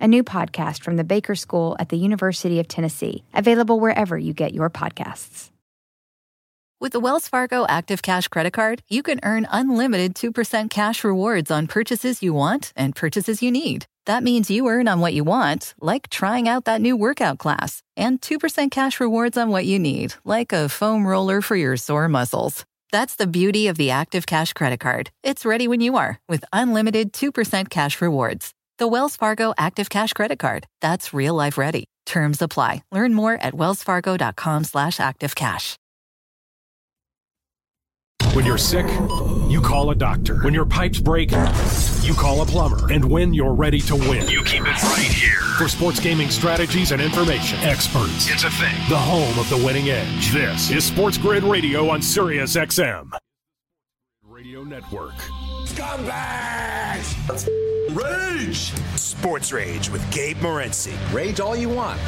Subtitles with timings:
[0.00, 4.32] a new podcast from the Baker School at the University of Tennessee, available wherever you
[4.32, 5.50] get your podcasts.
[6.80, 11.50] With the Wells Fargo Active Cash Credit Card, you can earn unlimited 2% cash rewards
[11.50, 13.86] on purchases you want and purchases you need.
[14.06, 17.82] That means you earn on what you want, like trying out that new workout class,
[17.96, 22.08] and 2% cash rewards on what you need, like a foam roller for your sore
[22.08, 22.64] muscles.
[22.92, 25.10] That's the beauty of the Active Cash Credit Card.
[25.22, 28.54] It's ready when you are with unlimited 2% cash rewards.
[28.78, 30.64] The Wells Fargo Active Cash Credit Card.
[30.80, 31.86] That's real life ready.
[32.06, 32.84] Terms apply.
[32.92, 35.74] Learn more at wellsfargo.com slash activecash.
[38.34, 38.86] When you're sick,
[39.50, 40.36] you call a doctor.
[40.44, 41.32] When your pipes break,
[42.02, 42.92] you call a plumber.
[42.92, 45.40] And when you're ready to win, you keep it right here.
[45.56, 48.30] For sports gaming strategies and information, experts.
[48.30, 48.76] It's a thing.
[48.88, 50.30] The home of the winning edge.
[50.30, 53.10] This is Sports Grid Radio on Sirius XM.
[54.48, 55.12] Radio Network.
[55.66, 57.28] Scumbags!
[57.28, 57.46] Let's
[57.92, 58.72] rage!
[58.98, 60.96] Sports Rage with Gabe Morency.
[61.12, 62.00] Rage all you want.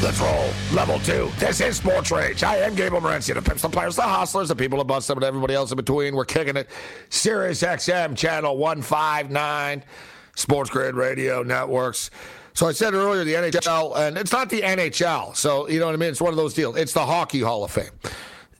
[0.00, 0.50] Let's roll.
[0.72, 1.32] Level two.
[1.40, 2.44] This is Sports Rage.
[2.44, 3.34] I am Gabe Morency.
[3.34, 6.14] The pimps, the players, the hustlers, the people above them, and everybody else in between.
[6.14, 6.70] We're kicking it.
[7.08, 9.82] Sirius XM, channel 159,
[10.36, 12.12] Sports Grid Radio Networks.
[12.54, 15.36] So I said earlier the NHL, and it's not the NHL.
[15.36, 16.10] So, you know what I mean?
[16.10, 16.76] It's one of those deals.
[16.76, 17.90] It's the Hockey Hall of Fame.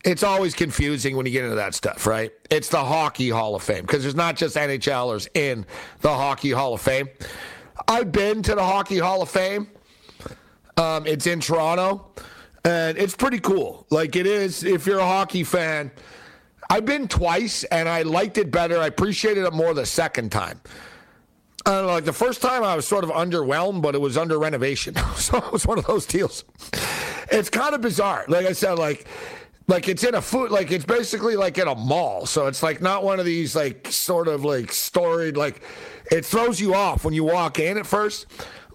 [0.05, 2.33] It's always confusing when you get into that stuff, right?
[2.51, 5.67] It's the Hockey Hall of Fame because there's not just NHLers in
[6.01, 7.09] the Hockey Hall of Fame.
[7.87, 9.69] I've been to the Hockey Hall of Fame.
[10.79, 12.13] Um, it's in Toronto,
[12.65, 13.87] and it's pretty cool.
[13.91, 15.91] Like it is, if you're a hockey fan.
[16.71, 18.79] I've been twice, and I liked it better.
[18.79, 20.61] I appreciated it more the second time.
[21.71, 24.39] Don't know, like the first time I was sort of underwhelmed, but it was under
[24.39, 24.95] renovation.
[25.17, 26.45] so it was one of those deals.
[27.31, 28.25] It's kind of bizarre.
[28.29, 29.07] Like I said, like
[29.69, 32.27] like it's in a food like it's basically like in a mall.
[32.27, 35.63] So it's like not one of these like sort of like storied like
[36.11, 38.27] it throws you off when you walk in at first.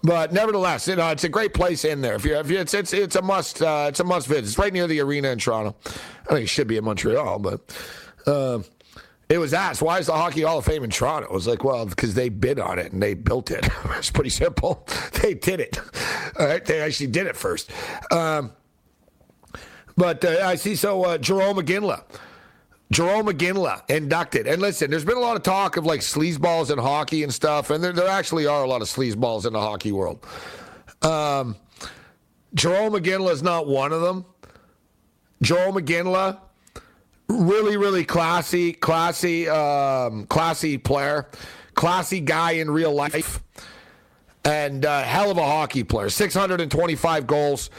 [0.02, 2.14] But nevertheless, you know, it's a great place in there.
[2.14, 4.44] If you, if you it's, it's it's a must uh, it's a must visit.
[4.44, 5.76] It's right near the arena in Toronto.
[5.84, 7.76] I think it should be in Montreal, but
[8.26, 8.60] uh,
[9.28, 11.28] it was asked, why is the Hockey Hall of Fame in Toronto?
[11.28, 13.68] It was like, well, because they bid on it and they built it.
[13.96, 14.86] it's pretty simple.
[15.22, 15.80] They did it.
[16.38, 16.64] All right.
[16.64, 17.70] They actually did it first.
[18.12, 18.52] Um,
[19.96, 22.04] but uh, I see, so uh, Jarome Iginla.
[22.92, 24.46] Jarome Iginla inducted.
[24.46, 27.70] And listen, there's been a lot of talk of like sleazeballs in hockey and stuff,
[27.70, 30.24] and there, there actually are a lot of sleazeballs in the hockey world.
[31.02, 31.56] Um,
[32.54, 34.26] Jarome Iginla is not one of them.
[35.42, 36.38] Jarome Iginla
[37.28, 41.28] really, really classy, classy, um, classy player,
[41.74, 43.42] classy guy in real life,
[44.44, 46.08] and uh, hell of a hockey player.
[46.08, 47.70] 625 goals.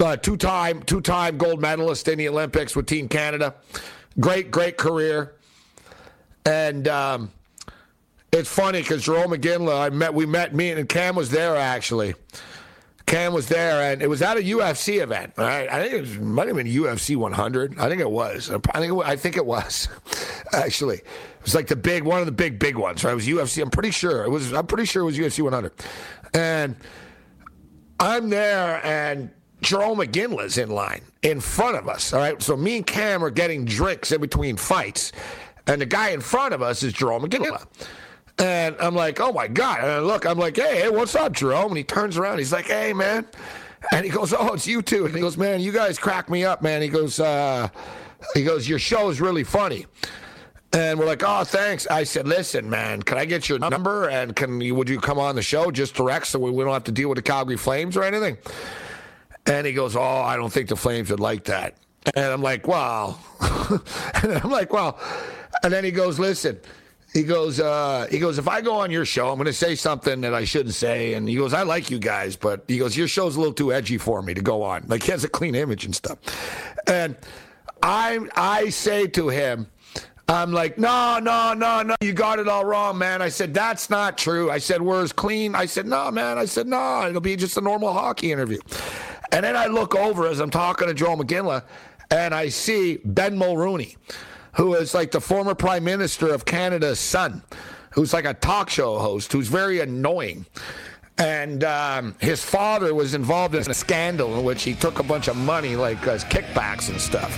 [0.00, 3.54] Uh, two-time, two-time gold medalist in the Olympics with Team Canada.
[4.18, 5.36] Great, great career.
[6.44, 7.30] And um,
[8.32, 12.14] it's funny because Jarome Iginla, I met, we met, me and Cam was there actually.
[13.12, 15.34] Cam was there, and it was at a UFC event.
[15.36, 15.68] Right?
[15.68, 17.78] I think it was, might have been UFC 100.
[17.78, 18.50] I think it was.
[18.50, 19.88] I think it, was, I think it was.
[20.54, 23.04] Actually, it was like the big one of the big big ones.
[23.04, 23.12] Right?
[23.12, 23.60] It was UFC.
[23.60, 24.54] I'm pretty sure it was.
[24.54, 25.72] I'm pretty sure it was UFC 100.
[26.32, 26.74] And
[28.00, 29.28] I'm there, and
[29.60, 32.14] Jarome Iginla's in line in front of us.
[32.14, 35.12] All right, so me and Cam are getting drinks in between fights,
[35.66, 37.66] and the guy in front of us is Jarome Iginla.
[38.42, 39.78] And I'm like, oh my God.
[39.78, 41.68] And I look, I'm like, hey, hey, what's up, Jarome?
[41.68, 42.38] And he turns around.
[42.38, 43.24] He's like, hey, man.
[43.92, 45.06] And he goes, oh, it's you two.
[45.06, 46.82] And he goes, man, you guys crack me up, man.
[46.82, 47.68] He goes, uh,
[48.34, 49.86] he goes, your show is really funny.
[50.72, 51.86] And we're like, oh, thanks.
[51.86, 54.08] I said, listen, man, can I get your number?
[54.08, 56.72] And can you, would you come on the show just direct so we, we don't
[56.72, 58.38] have to deal with the Calgary Flames or anything?
[59.46, 61.76] And he goes, oh, I don't think the Flames would like that.
[62.16, 63.20] And I'm like, wow.
[64.22, 64.98] and I'm like, well,
[65.62, 66.58] and then he goes, listen,
[67.12, 69.74] he goes, uh, he goes, if I go on your show, I'm going to say
[69.74, 71.14] something that I shouldn't say.
[71.14, 73.72] And he goes, I like you guys, but he goes, your show's a little too
[73.72, 74.84] edgy for me to go on.
[74.86, 76.18] Like he has a clean image and stuff.
[76.86, 77.16] And
[77.82, 79.66] I, I say to him,
[80.28, 83.20] I'm like, no, no, no, no, you got it all wrong, man.
[83.20, 84.50] I said, that's not true.
[84.50, 85.54] I said, we're as clean.
[85.54, 86.38] I said, no, man.
[86.38, 88.60] I said, no, it'll be just a normal hockey interview.
[89.32, 91.64] And then I look over as I'm talking to Jarome Iginla,
[92.10, 93.96] and I see Ben Mulroney
[94.54, 97.42] who is like the former prime minister of Canada's son.
[97.92, 100.46] who's like a talk show host who's very annoying.
[101.18, 105.28] And um, his father was involved in a scandal in which he took a bunch
[105.28, 107.32] of money, like uh, kickbacks and stuff.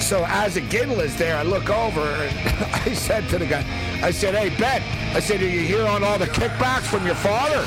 [0.00, 3.64] So as Iginla is there, I look over and I said to the guy,
[4.02, 4.82] I said, hey, Ben,
[5.16, 7.66] I said, are you here on all the kickbacks from your father?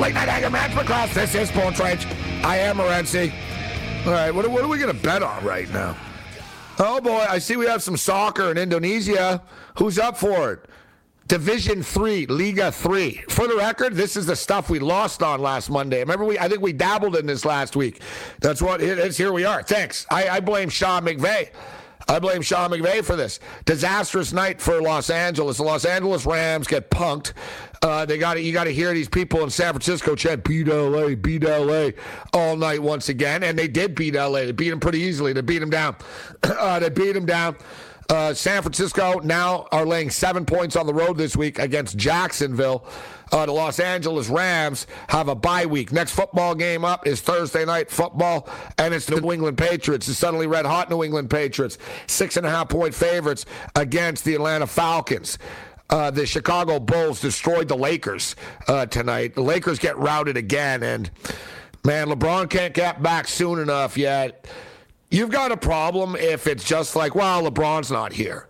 [0.00, 1.14] Late night anger management class.
[1.14, 2.06] This is Sports Rage.
[2.42, 3.32] I am Morency.
[4.06, 5.96] All right, what, what are we going to bet on right now?
[6.78, 9.42] Oh boy, I see we have some soccer in Indonesia.
[9.78, 10.66] Who's up for it?
[11.26, 13.24] Division three, Liga three.
[13.30, 16.00] For the record, this is the stuff we lost on last Monday.
[16.00, 18.02] Remember, we I think we dabbled in this last week.
[18.40, 19.16] That's what it is.
[19.16, 19.62] Here we are.
[19.62, 20.06] Thanks.
[20.10, 21.48] I, I blame Sean McVay.
[22.06, 25.56] I blame Sean McVay for this disastrous night for Los Angeles.
[25.56, 27.32] The Los Angeles Rams get punked.
[27.84, 31.14] Uh, they got You got to hear these people in San Francisco chant "Beat LA,
[31.14, 31.90] beat LA"
[32.32, 34.46] all night once again, and they did beat LA.
[34.46, 35.34] They beat them pretty easily.
[35.34, 35.96] They beat them down.
[36.64, 37.56] Uh, they beat them down.
[38.08, 42.86] Uh, San Francisco now are laying seven points on the road this week against Jacksonville.
[43.32, 45.92] Uh, the Los Angeles Rams have a bye week.
[45.92, 48.48] Next football game up is Thursday night football,
[48.78, 51.76] and it's the New England Patriots, the suddenly red hot New England Patriots,
[52.06, 55.38] six and a half point favorites against the Atlanta Falcons.
[55.90, 58.36] Uh, the Chicago Bulls destroyed the Lakers
[58.68, 59.34] uh, tonight.
[59.34, 61.10] The Lakers get routed again, and
[61.84, 64.46] man, LeBron can't get back soon enough yet.
[65.10, 68.48] You've got a problem if it's just like, well, LeBron's not here.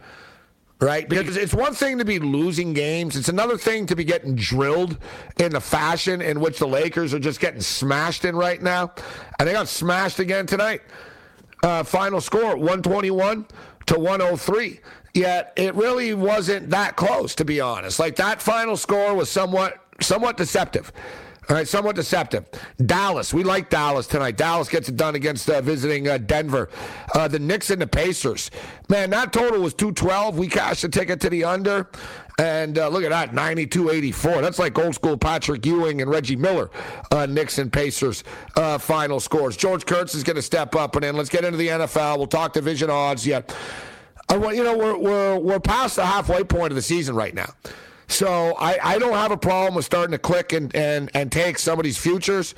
[0.81, 1.09] Right?
[1.09, 3.17] Because it's one thing to be losing games.
[3.17, 4.99] It's another thing to be getting drilled
[5.39, 8.93] in the fashion in which the Lakers are just getting smashed in right now.
[9.39, 10.83] And they got smashed again tonight.
[11.63, 13.47] Uh, final score 121
[13.87, 14.81] to 103.
[15.15, 18.01] Yet it really wasn't that close, to be honest.
[18.01, 20.93] Like that final score was somewhat somewhat deceptive.
[21.49, 22.47] All right, somewhat deceptive.
[22.87, 24.39] Dallas, we like Dallas tonight.
[24.39, 26.71] Dallas gets it done against uh, visiting uh, Denver.
[27.15, 28.51] Uh, the Knicks and the Pacers.
[28.89, 30.39] Man, that total was 212.
[30.39, 31.91] We cashed a ticket to the under.
[32.39, 34.41] And uh, look at that, 92 84.
[34.41, 36.69] That's like old school Patrick Ewing and Reggie Miller,
[37.13, 38.25] uh, Knicks and Pacers
[38.57, 39.57] uh, final scores.
[39.57, 40.97] George Kurtz is going to step up.
[40.97, 42.19] And then let's get into the NFL.
[42.19, 43.55] We'll talk division odds yet.
[44.31, 47.51] you know, we're, we're, we're past the halfway point of the season right now.
[48.09, 51.59] So I, I don't have a problem with starting to click and, and, and take
[51.59, 52.55] somebody's futures.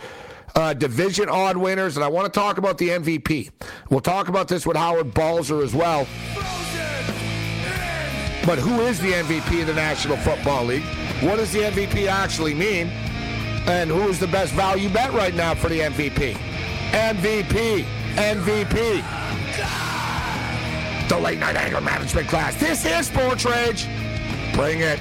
[0.54, 3.50] Uh, division odd winners, and I want to talk about the MVP.
[3.90, 6.06] We'll talk about this with Howard Balzer as well.
[8.46, 10.84] But who is the MVP of the National Football League?
[11.20, 12.86] What does the MVP actually mean?
[13.66, 16.34] And who is the best value bet right now for the MVP?
[16.92, 17.84] MVP,
[18.14, 19.02] MVP.
[21.08, 22.54] The late night anger management class.
[22.54, 23.88] This is Sports Rage.
[24.54, 25.00] Bring it.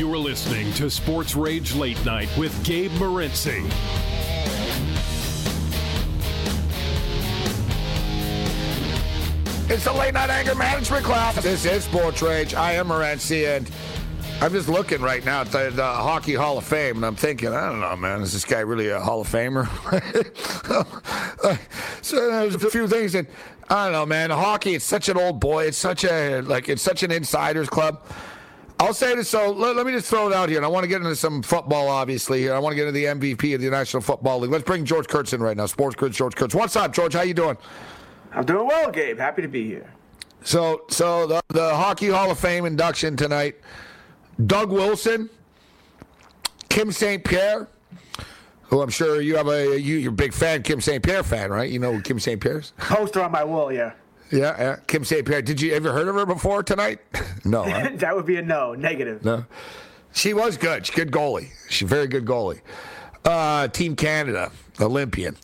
[0.00, 3.62] You are listening to Sports Rage Late Night with Gabe Morency.
[9.68, 11.42] It's the late night anger management class.
[11.42, 12.54] This is Sports Rage.
[12.54, 13.70] I am Morency, and
[14.40, 17.50] I'm just looking right now at the, the, Hockey Hall of Fame, and I'm thinking,
[17.50, 19.66] I don't know, man, is this guy really a Hall of Famer?
[22.02, 23.26] so uh, there's a few things that
[23.68, 24.30] I don't know, man.
[24.30, 25.66] Hockey, it's such an old boy.
[25.66, 28.02] It's such a like, it's such an insiders club.
[28.80, 29.28] I'll say this.
[29.28, 31.14] So let, let, me just throw it out here, and I want to get into
[31.14, 31.88] some football.
[31.88, 32.54] Obviously, Here.
[32.54, 34.50] I want to get into the MVP of the National Football League.
[34.50, 35.66] Let's bring George Kurtz in right now.
[35.66, 36.54] Sports Kurtz, George Kurtz.
[36.54, 37.12] What's up, George?
[37.12, 37.58] How you doing?
[38.32, 39.18] I'm doing well, Gabe.
[39.18, 39.92] Happy to be here.
[40.44, 43.56] So, so the, the Hockey Hall of Fame induction tonight:
[44.46, 45.28] Doug Wilson,
[46.70, 47.22] Kim St.
[47.22, 47.68] Pierre,
[48.62, 51.02] who I'm sure you have a you, you're a big fan, Kim St.
[51.02, 51.70] Pierre fan, right?
[51.70, 52.40] You know Kim St.
[52.40, 52.72] Pierre's?
[52.78, 53.92] Poster on my wall, yeah.
[54.30, 54.76] Yeah, yeah.
[54.86, 55.26] Kim St.
[55.26, 55.42] Pierre.
[55.42, 57.00] Did you ever heard of her before tonight?
[57.44, 57.64] no.
[57.64, 57.90] Huh?
[57.94, 59.24] that would be a no, negative.
[59.24, 59.44] No.
[60.12, 60.86] She was good.
[60.86, 61.48] She's good goalie.
[61.68, 62.60] She's a very good goalie.
[63.24, 65.36] Uh, Team Canada, Olympian.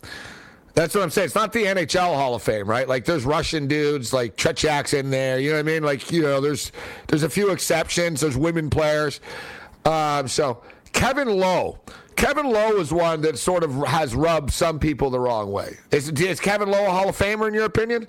[0.73, 1.25] That's what I'm saying.
[1.25, 2.87] It's not the NHL Hall of Fame, right?
[2.87, 5.39] Like there's Russian dudes, like Tretiak's in there.
[5.39, 5.83] You know what I mean?
[5.83, 6.71] Like you know, there's
[7.07, 8.21] there's a few exceptions.
[8.21, 9.19] There's women players.
[9.85, 10.61] Um, so
[10.93, 11.79] Kevin Lowe.
[12.15, 15.77] Kevin Lowe is one that sort of has rubbed some people the wrong way.
[15.91, 18.07] Is, is Kevin Lowe a Hall of Famer in your opinion?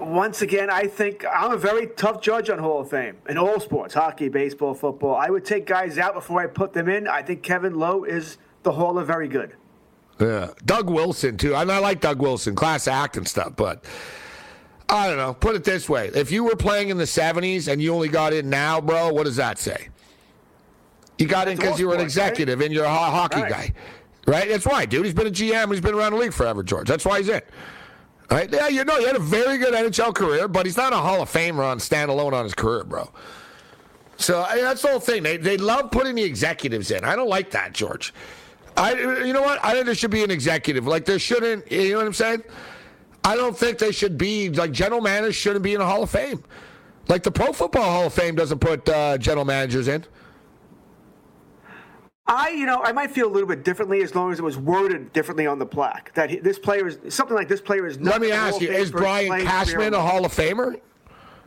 [0.00, 3.60] Once again, I think I'm a very tough judge on Hall of Fame in all
[3.60, 5.14] sports hockey, baseball, football.
[5.14, 7.08] I would take guys out before I put them in.
[7.08, 9.56] I think Kevin Lowe is the Hall of Very Good.
[10.20, 10.50] Yeah.
[10.64, 11.54] Doug Wilson, too.
[11.54, 13.84] And I like Doug Wilson, class act and stuff, but.
[14.88, 15.32] I don't know.
[15.32, 18.34] Put it this way: if you were playing in the '70s and you only got
[18.34, 19.88] in now, bro, what does that say?
[21.16, 22.66] You got in because you were an executive right?
[22.66, 23.50] and you're a hockey right.
[23.50, 23.72] guy,
[24.26, 24.48] right?
[24.50, 25.06] That's why, dude.
[25.06, 25.70] He's been a GM.
[25.70, 26.88] He's been around the league forever, George.
[26.88, 27.40] That's why he's in.
[28.32, 31.22] Yeah, you know, he had a very good NHL career, but he's not a Hall
[31.22, 33.10] of Famer on standalone on his career, bro.
[34.16, 35.22] So I mean, that's the whole thing.
[35.22, 37.04] They they love putting the executives in.
[37.04, 38.14] I don't like that, George.
[38.76, 39.62] I you know what?
[39.64, 40.86] I think there should be an executive.
[40.86, 41.70] Like there shouldn't.
[41.70, 42.42] You know what I'm saying?
[43.24, 46.10] I don't think they should be like general managers shouldn't be in the Hall of
[46.10, 46.42] Fame.
[47.08, 50.04] Like the Pro Football Hall of Fame doesn't put uh, general managers in.
[52.26, 54.56] I, you know, I might feel a little bit differently as long as it was
[54.56, 56.12] worded differently on the plaque.
[56.14, 57.98] That he, this player is something like this player is.
[58.00, 60.80] Let me ask you: Is Brian Cashman a Hall of Famer?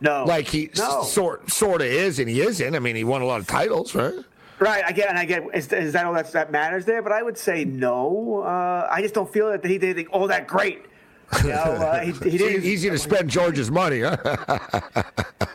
[0.01, 0.25] No.
[0.25, 1.03] Like he no.
[1.03, 2.75] sort sort of is, and he isn't.
[2.75, 4.13] I mean, he won a lot of titles, right?
[4.59, 4.83] Right.
[4.85, 5.43] I get, and I get.
[5.53, 7.01] Is, is that all that, that matters there?
[7.01, 8.43] But I would say no.
[8.45, 10.85] Uh, I just don't feel that he did anything all that great.
[11.41, 14.17] You know, uh, he, he didn't, easy to spend George's money, huh?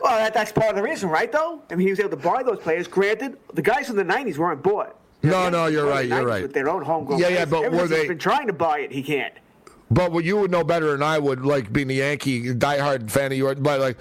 [0.01, 1.31] well, that, that's part of the reason, right?
[1.31, 2.87] Though, I mean, he was able to buy those players.
[2.87, 5.00] Granted, the guys from the '90s weren't bought.
[5.23, 6.07] No, no, you're right.
[6.07, 6.41] You're right.
[6.43, 7.19] With their own homegrown.
[7.19, 8.91] Yeah, yeah, but were they been trying to buy it?
[8.91, 9.33] He can't.
[9.89, 13.31] But what you would know better than I would, like being a Yankee diehard fan
[13.31, 13.97] of yours, but like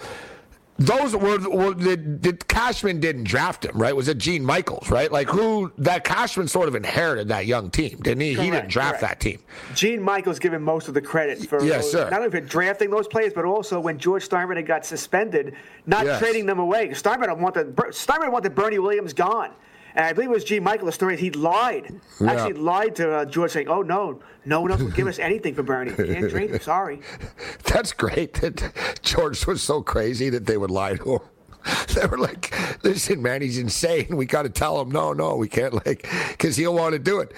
[0.81, 3.95] those were, were the, the Cashman didn't draft him, right?
[3.95, 5.13] Was it Gene Michaels, right?
[5.13, 8.35] Like who that Cashman sort of inherited that young team, didn't he?
[8.35, 9.21] Correct, he didn't draft correct.
[9.21, 9.41] that team.
[9.75, 12.09] Gene Michaels given most of the credit for yes, sir.
[12.09, 15.55] not only for drafting those players, but also when George Steinbrenner got suspended,
[15.87, 16.19] not yes.
[16.19, 16.89] trading them away.
[16.89, 19.51] Steinbrenner wanted Steinbrenner wanted Bernie Williams gone.
[19.95, 20.61] And I believe it was G.
[20.61, 22.01] Michael, the story, he lied.
[22.21, 22.33] Yeah.
[22.33, 25.55] Actually lied to uh, George saying, oh, no, no one else will give us anything
[25.55, 25.93] for Bernie.
[25.93, 27.01] can't trade him, sorry.
[27.65, 31.21] That's great that George was so crazy that they would lie to him.
[31.95, 32.55] They were like,
[32.85, 34.17] listen, man, he's insane.
[34.17, 37.21] We got to tell him, no, no, we can't, like, because he'll want to do
[37.21, 37.35] it.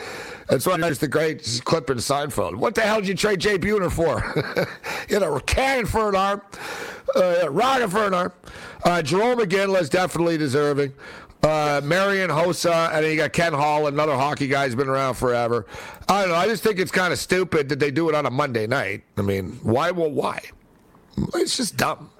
[0.48, 2.54] That's why there's the great clip in Seinfeld.
[2.54, 4.22] What the hell did you trade Jay Buhner for?
[5.08, 6.42] you know, cannon for an arm,
[7.16, 8.32] uh, rocket for an arm.
[8.84, 10.92] Uh, Jarome Iginla is definitely deserving.
[11.42, 15.14] Uh, Marian Hossa, and then you got Ken Holland, another hockey guy who's been around
[15.14, 15.66] forever.
[16.08, 16.36] I don't know.
[16.36, 19.02] I just think it's kind of stupid that they do it on a Monday night.
[19.16, 19.90] I mean, why?
[19.90, 20.40] Well, why?
[21.34, 22.10] It's just dumb.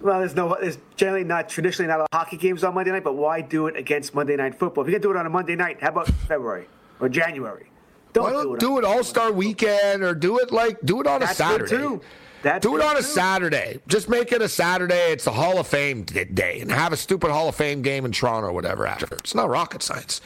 [0.00, 3.14] Well, there's no, there's generally not traditionally not a hockey games on Monday night, but
[3.14, 4.84] why do it against Monday night football?
[4.84, 6.68] If you can do it on a Monday night, how about February
[7.00, 7.66] or January?
[8.12, 11.20] Don't, do it, do it All Star Weekend or do it like do it on
[11.20, 11.76] That's a Saturday.
[11.76, 12.00] too.
[12.44, 13.80] That's Do it on a Saturday.
[13.88, 15.12] Just make it a Saturday.
[15.12, 18.12] It's the Hall of Fame day, and have a stupid Hall of Fame game in
[18.12, 19.16] Toronto or whatever after.
[19.16, 20.20] It's not rocket science.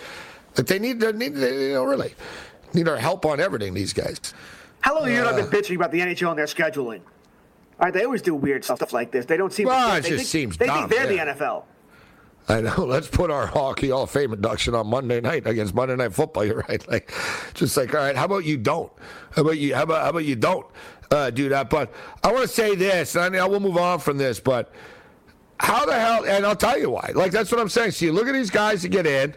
[0.56, 2.14] But they need, they need, you know, really
[2.74, 3.72] need our help on everything.
[3.72, 4.34] These guys.
[4.80, 5.48] How long have you not been uh.
[5.48, 7.02] bitching about the NHL and their scheduling?
[7.78, 9.24] All right, they always do weird stuff like this.
[9.24, 9.68] They don't seem.
[9.68, 10.56] Well, to, it they just think, seems.
[10.56, 11.32] They dumb, think they're yeah.
[11.32, 11.62] the NFL.
[12.48, 12.74] I know.
[12.84, 16.44] Let's put our hockey Hall of Fame induction on Monday night against Monday Night Football.
[16.46, 16.86] You're right.
[16.88, 17.12] Like,
[17.54, 18.16] just like, all right.
[18.16, 18.92] How about you don't?
[19.30, 19.76] How about you?
[19.76, 20.66] How about how about you don't
[21.10, 21.70] uh, do that?
[21.70, 23.16] But I want to say this.
[23.16, 24.40] I mean, I will move on from this.
[24.40, 24.72] But
[25.60, 26.24] how the hell?
[26.24, 27.12] And I'll tell you why.
[27.14, 27.92] Like that's what I'm saying.
[27.92, 29.34] See, you look at these guys that get in.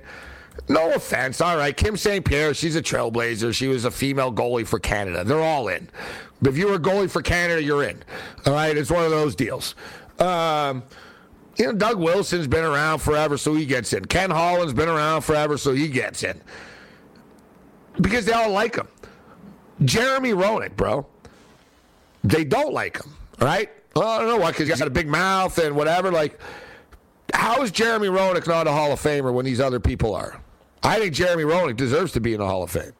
[0.67, 1.41] No offense.
[1.41, 2.23] All right, Kim St.
[2.23, 3.53] Pierre, she's a trailblazer.
[3.53, 5.23] She was a female goalie for Canada.
[5.23, 5.89] They're all in.
[6.43, 8.03] If you were a goalie for Canada, you're in.
[8.45, 9.75] All right, it's one of those deals.
[10.19, 10.83] Um,
[11.57, 14.05] you know, Doug Wilson's been around forever, so he gets in.
[14.05, 16.41] Ken Holland's been around forever, so he gets in.
[17.99, 18.87] Because they all like him.
[19.83, 21.05] Jeremy Roenick, bro.
[22.23, 23.69] They don't like him, right?
[23.95, 26.11] Well, I don't know why, because he's got a big mouth and whatever.
[26.11, 26.39] Like,
[27.33, 30.41] how is Jeremy Roenick not a Hall of Famer when these other people are?
[30.83, 32.93] I think Jeremy Roenick deserves to be in the Hall of Fame.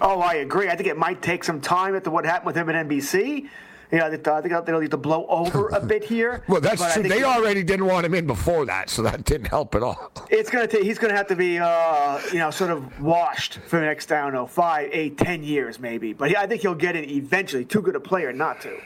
[0.00, 0.68] Oh, I agree.
[0.68, 3.48] I think it might take some time after what happened with him at NBC.
[3.90, 6.42] You know, I think they'll need to blow over a bit here.
[6.48, 7.04] well, that's true.
[7.04, 10.12] They already didn't want him in before that, so that didn't help at all.
[10.30, 10.82] It's gonna take.
[10.82, 14.20] He's gonna have to be, uh, you know, sort of washed for the next, I
[14.20, 16.12] don't know, five, eight, ten years maybe.
[16.12, 17.64] But I think he'll get in eventually.
[17.64, 18.78] Too good a player not to.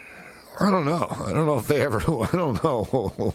[0.61, 1.09] I don't know.
[1.11, 1.99] I don't know if they ever.
[2.01, 3.35] I don't know.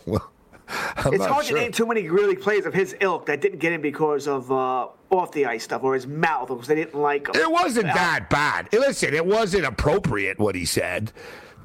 [0.97, 1.57] I'm it's hard sure.
[1.57, 4.51] to name too many really players of his ilk that didn't get in because of
[4.51, 7.35] uh, off the ice stuff or his mouth, because they didn't like him.
[7.35, 8.69] It wasn't that bad.
[8.71, 11.11] Listen, it wasn't appropriate what he said,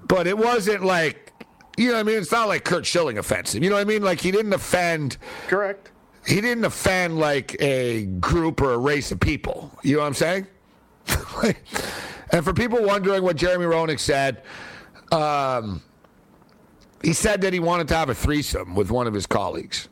[0.08, 1.32] but it wasn't like,
[1.76, 2.18] you know what I mean?
[2.18, 3.62] It's not like Curt Schilling offensive.
[3.62, 4.02] You know what I mean?
[4.02, 5.16] Like he didn't offend.
[5.48, 5.90] Correct.
[6.26, 9.70] He didn't offend like a group or a race of people.
[9.82, 10.46] You know what I'm saying?
[12.30, 14.42] and for people wondering what Jeremy Roenick said,
[15.10, 15.82] um,
[17.02, 19.88] he said that he wanted to have a threesome with one of his colleagues.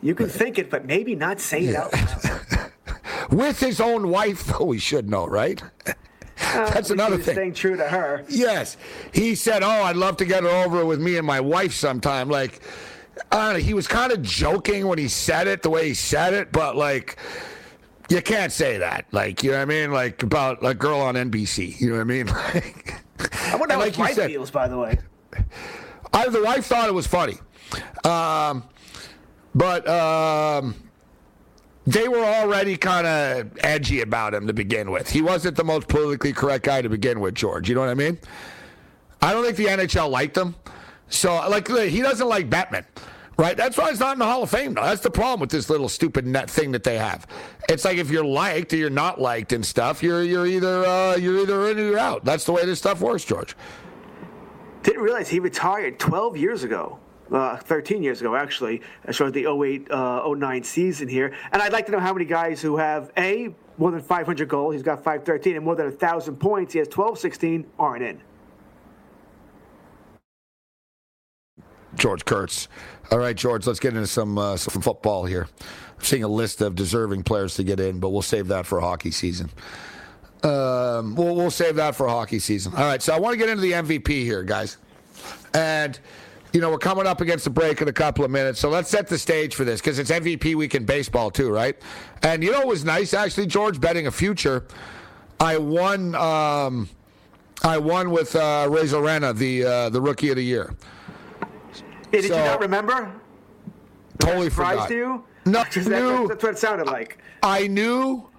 [0.00, 2.70] You can think it, but maybe not say it out loud.
[3.30, 5.60] with his own wife, though, we should know, right?
[6.40, 7.34] Uh, That's another thing.
[7.34, 8.24] Staying true to her.
[8.28, 8.76] Yes,
[9.12, 12.28] he said, "Oh, I'd love to get it over with me and my wife sometime."
[12.28, 12.60] Like,
[13.32, 13.58] I don't know.
[13.60, 16.76] He was kind of joking when he said it, the way he said it, but
[16.76, 17.18] like,
[18.08, 19.06] you can't say that.
[19.12, 19.92] Like, you know what I mean?
[19.92, 21.80] Like about a girl on NBC.
[21.80, 22.26] You know what I mean?
[22.54, 23.02] Like.
[23.50, 24.98] I wonder how like wife said, feels, by the way.
[26.12, 27.38] I, the wife thought it was funny.
[28.04, 28.62] Um,
[29.54, 30.74] but um,
[31.86, 35.08] they were already kind of edgy about him to begin with.
[35.08, 37.68] He wasn't the most politically correct guy to begin with, George.
[37.68, 38.18] You know what I mean?
[39.22, 40.54] I don't think the NHL liked him.
[41.08, 42.84] So, like, he doesn't like Bettman,
[43.38, 44.72] Right, that's why he's not in the Hall of Fame.
[44.72, 47.26] Now that's the problem with this little stupid net thing that they have.
[47.68, 51.16] It's like if you're liked or you're not liked and stuff, you're you're either uh,
[51.16, 52.24] you're either in or you're out.
[52.24, 53.54] That's the way this stuff works, George.
[54.82, 56.98] Didn't realize he retired 12 years ago.
[57.32, 61.34] Uh, 13 years ago, actually, as far as the 08 uh, 09 season here.
[61.50, 64.74] And I'd like to know how many guys who have A, more than 500 goals,
[64.74, 68.20] he's got 513, and more than 1,000 points, he has 12 16, aren't in.
[71.96, 72.68] George Kurtz.
[73.10, 75.48] All right, George, let's get into some uh, some football here.
[75.60, 78.80] I'm seeing a list of deserving players to get in, but we'll save that for
[78.80, 79.50] hockey season.
[80.42, 82.72] Um, we'll, we'll save that for hockey season.
[82.74, 84.76] All right, so I want to get into the MVP here, guys.
[85.54, 85.98] And,
[86.56, 88.88] you know, we're coming up against the break in a couple of minutes, so let's
[88.88, 91.76] set the stage for this because it's MVP week in baseball, too, right?
[92.22, 94.64] And, you know, it was nice, actually, George, betting a future.
[95.38, 96.14] I won.
[96.14, 96.88] Um,
[97.62, 99.02] I won with uh, Razor
[99.34, 100.74] the uh, the rookie of the year.
[102.10, 103.12] Hey, did so, you not remember?
[104.18, 104.88] Totally forgot.
[104.88, 105.24] you?
[105.44, 107.18] No, that, knew, that's what it sounded like.
[107.42, 108.30] I knew.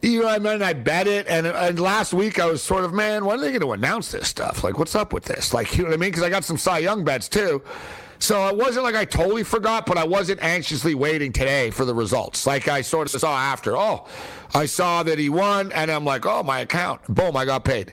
[0.00, 3.38] You know, I bet it, and, and last week I was sort of, man, when
[3.38, 4.62] are they going to announce this stuff?
[4.62, 5.52] Like, what's up with this?
[5.52, 6.10] Like, you know what I mean?
[6.10, 7.62] Because I got some Cy Young bets too.
[8.20, 11.94] So it wasn't like I totally forgot, but I wasn't anxiously waiting today for the
[11.94, 12.46] results.
[12.46, 13.76] Like I sort of saw after.
[13.76, 14.06] Oh,
[14.54, 17.00] I saw that he won, and I'm like, oh, my account.
[17.08, 17.92] Boom, I got paid.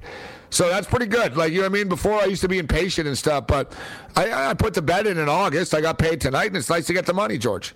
[0.49, 1.35] So that's pretty good.
[1.37, 1.89] Like, you know what I mean?
[1.89, 3.73] Before I used to be impatient and stuff, but
[4.15, 5.73] I, I put the bet in in August.
[5.73, 7.75] I got paid tonight, and it's nice to get the money, George.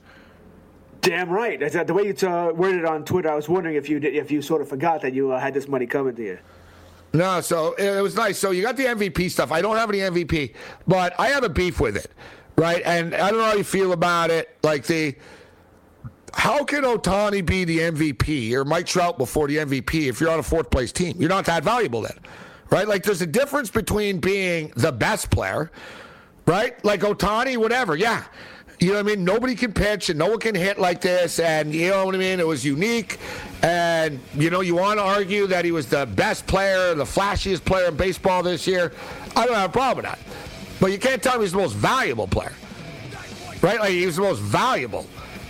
[1.01, 1.59] Damn right.
[1.59, 4.41] The way you uh, worded on Twitter, I was wondering if you did, if you
[4.41, 6.39] sort of forgot that you uh, had this money coming to you.
[7.13, 8.37] No, so it was nice.
[8.37, 9.51] So you got the MVP stuff.
[9.51, 10.53] I don't have any MVP,
[10.87, 12.11] but I have a beef with it,
[12.55, 12.83] right?
[12.85, 14.55] And I don't know how you feel about it.
[14.61, 15.15] Like the
[16.33, 20.37] how can Ohtani be the MVP or Mike Trout before the MVP if you're on
[20.37, 21.15] a fourth place team?
[21.19, 22.19] You're not that valuable then
[22.69, 22.87] right?
[22.87, 25.71] Like there's a difference between being the best player,
[26.45, 26.83] right?
[26.83, 27.95] Like Ohtani, whatever.
[27.95, 28.23] Yeah.
[28.79, 29.25] You know what I mean?
[29.25, 31.39] Nobody can pitch and no one can hit like this.
[31.39, 32.39] And you know what I mean?
[32.39, 33.17] It was unique.
[33.61, 37.65] And, you know, you want to argue that he was the best player, the flashiest
[37.65, 38.93] player in baseball this year.
[39.35, 40.19] I don't have a problem with that.
[40.79, 42.53] But you can't tell me he's the most valuable player,
[43.61, 43.79] right?
[43.79, 45.05] Like he was the most valuable.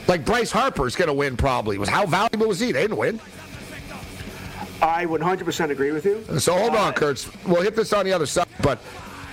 [0.08, 1.78] Like Bryce Harper's going to win probably.
[1.78, 2.72] Was How valuable was he?
[2.72, 3.20] They didn't win.
[4.82, 6.40] I 100% agree with you.
[6.40, 7.30] So hold on, uh, Kurtz.
[7.46, 8.80] We'll hit this on the other side, but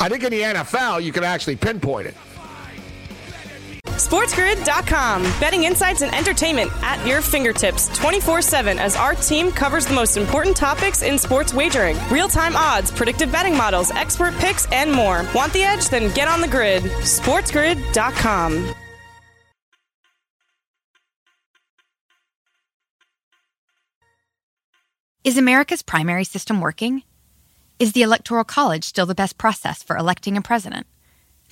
[0.01, 2.15] I think in the NFL you can actually pinpoint it.
[3.97, 5.23] SportsGrid.com.
[5.41, 10.17] Betting insights and entertainment at your fingertips 24 7 as our team covers the most
[10.17, 15.25] important topics in sports wagering real time odds, predictive betting models, expert picks, and more.
[15.35, 15.89] Want the edge?
[15.89, 16.83] Then get on the grid.
[16.83, 18.75] SportsGrid.com.
[25.25, 27.03] Is America's primary system working?
[27.81, 30.87] Is the Electoral College still the best process for electing a president?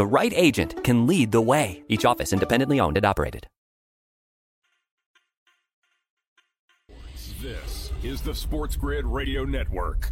[0.00, 1.82] The right agent can lead the way.
[1.86, 3.46] Each office independently owned and operated.
[7.42, 10.08] This is the Sports Grid Radio Network.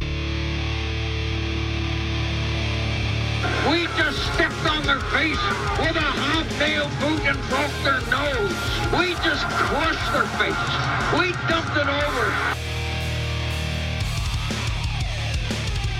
[3.67, 5.41] We just stepped on their face
[5.81, 8.53] with a hobnail boot and broke their nose.
[8.93, 10.69] We just crushed their face.
[11.17, 12.68] We dumped it over.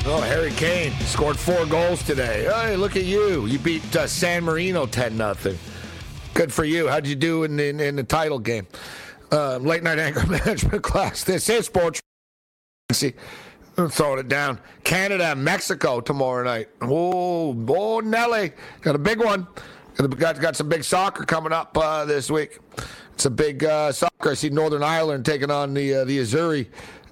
[0.06, 2.46] Oh, Harry Kane scored four goals today.
[2.46, 3.46] Hey, look at you.
[3.46, 5.58] You beat uh, San Marino 10 nothing.
[6.34, 6.88] Good for you.
[6.88, 8.66] How'd you do in, in, in the title game?
[9.32, 11.24] Uh, late night anger management class.
[11.24, 12.02] This is sports.
[12.92, 13.14] See,
[13.76, 14.60] throwing it down.
[14.84, 16.70] Canada, Mexico tomorrow night.
[16.82, 18.54] Oh, oh, Nelly.
[18.82, 19.48] Got a big one.
[19.98, 22.60] Got, got some big soccer coming up uh, this week.
[23.14, 24.32] It's a big uh, soccer.
[24.32, 26.68] I see Northern Ireland taking on the uh, the Azzurri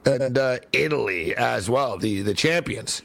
[0.08, 3.02] and uh, Italy as well, the the champions.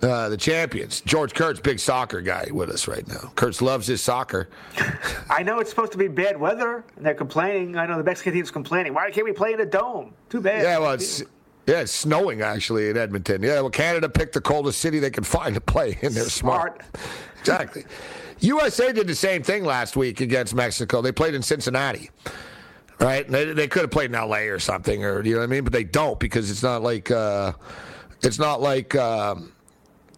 [0.00, 1.00] Uh, the champions.
[1.00, 3.32] George Kurtz, big soccer guy, with us right now.
[3.34, 4.48] Kurtz loves his soccer.
[5.30, 7.76] I know it's supposed to be bad weather, and they're complaining.
[7.76, 8.94] I know the Mexican team's complaining.
[8.94, 10.14] Why can't we play in a dome?
[10.28, 10.62] Too bad.
[10.62, 11.24] Yeah, well, it's
[11.66, 13.42] yeah, it's snowing actually in Edmonton.
[13.42, 16.14] Yeah, well, Canada picked the coldest city they could find to play, in.
[16.14, 16.80] they're smart.
[16.80, 17.10] smart.
[17.40, 17.84] exactly.
[18.38, 21.02] USA did the same thing last week against Mexico.
[21.02, 22.08] They played in Cincinnati
[23.00, 23.28] right?
[23.28, 24.48] They, they could have played in L.A.
[24.48, 27.10] or something, or you know what I mean, but they don't because it's not like
[27.10, 27.52] uh,
[28.22, 29.52] it's not like um,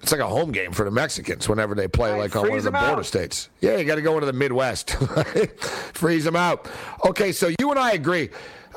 [0.02, 2.58] it's like a home game for the Mexicans whenever they play right, like on one
[2.58, 3.06] of the border out.
[3.06, 3.50] states.
[3.60, 4.90] Yeah, you got to go into the Midwest,
[5.92, 6.68] freeze them out.
[7.04, 8.30] Okay, so you and I agree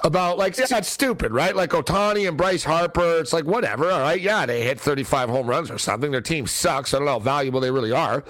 [0.04, 1.56] about like that's stupid, right?
[1.56, 3.90] Like Ohtani and Bryce Harper, it's like whatever.
[3.90, 6.12] All right, yeah, they hit 35 home runs or something.
[6.12, 6.94] Their team sucks.
[6.94, 8.24] I don't know how valuable they really are.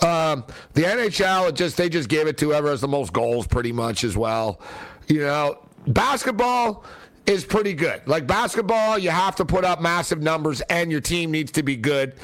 [0.00, 3.72] Um, the NHL, just they just gave it to whoever has the most goals, pretty
[3.72, 4.60] much as well.
[5.10, 6.84] You know, basketball
[7.26, 8.06] is pretty good.
[8.06, 11.76] Like basketball, you have to put up massive numbers and your team needs to be
[11.76, 12.14] good.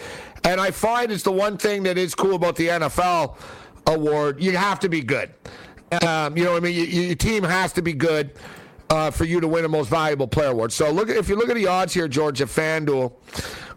[0.44, 3.36] And I find it's the one thing that is cool about the NFL
[3.86, 4.42] award.
[4.42, 5.34] You have to be good.
[6.02, 6.74] Um, you know what I mean?
[6.74, 8.32] You, your team has to be good
[8.90, 10.72] uh, for you to win a most valuable player award.
[10.72, 13.12] So look, if you look at the odds here, Georgia FanDuel,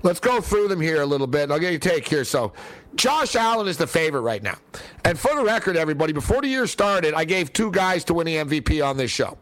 [0.03, 1.49] let's go through them here a little bit.
[1.51, 2.23] I'll get your take here.
[2.23, 2.53] So
[2.95, 4.57] Josh Allen is the favorite right now.
[5.05, 8.25] And for the record, everybody, before the year started, I gave two guys to win
[8.25, 9.37] the MVP on this show.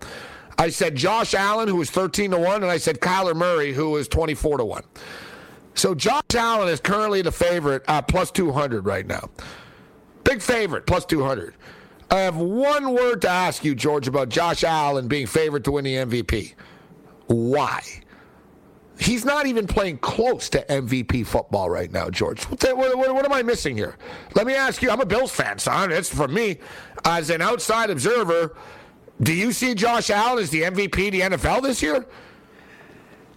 [0.58, 3.92] I said Josh Allen, who was 13 to 1, and I said Kyler Murray, who
[3.92, 4.84] was 24 to 1.
[5.76, 9.30] So Josh Allen is currently the favorite at plus 200 right now.
[10.24, 11.54] Big favorite, plus 200.
[12.10, 15.86] I have one word to ask you, George, about Josh Allen being favored to win
[15.86, 16.54] the MVP.
[17.28, 17.82] Why?
[19.00, 22.44] He's not even playing close to MVP football right now, George.
[22.46, 23.98] What, the, what, what, what, am I missing here?
[24.34, 24.90] Let me ask you.
[24.90, 25.92] I'm a Bills fan, son.
[25.92, 26.60] It's for me
[27.06, 28.56] as an outside observer.
[29.22, 32.06] Do you see Josh Allen as the MVP of the NFL this year?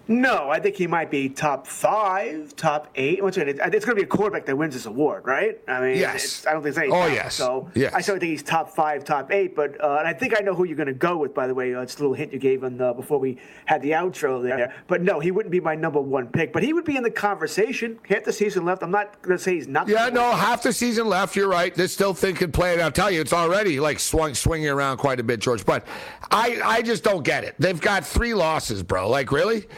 [0.09, 3.23] No, I think he might be top five, top eight.
[3.23, 3.49] What's it?
[3.49, 5.61] It's going to be a quarterback that wins this award, right?
[5.69, 6.45] I mean, yes.
[6.47, 6.91] I don't think it's any.
[6.91, 7.37] Oh, yes.
[7.37, 7.95] So yes.
[7.95, 9.55] I certainly think he's top five, top eight.
[9.55, 11.33] But uh, and I think I know who you're going to go with.
[11.33, 13.83] By the way, uh, it's a little hint you gave on the, before we had
[13.83, 14.75] the outro there.
[14.89, 16.53] But no, he wouldn't be my number one pick.
[16.53, 17.99] But he would be in the conversation.
[18.09, 18.83] Half the season left.
[18.83, 19.87] I'm not going to say he's not.
[19.87, 21.37] Yeah, no, half the season left.
[21.37, 21.73] You're right.
[21.73, 22.81] They still think could play it.
[22.81, 25.65] I'll tell you, it's already like swung, swinging around quite a bit, George.
[25.65, 25.87] But
[26.33, 27.55] I, I just don't get it.
[27.61, 29.09] They've got three losses, bro.
[29.09, 29.69] Like really.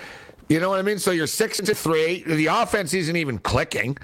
[0.52, 0.98] You know what I mean?
[0.98, 2.24] So you're six to three.
[2.24, 3.96] The offense isn't even clicking.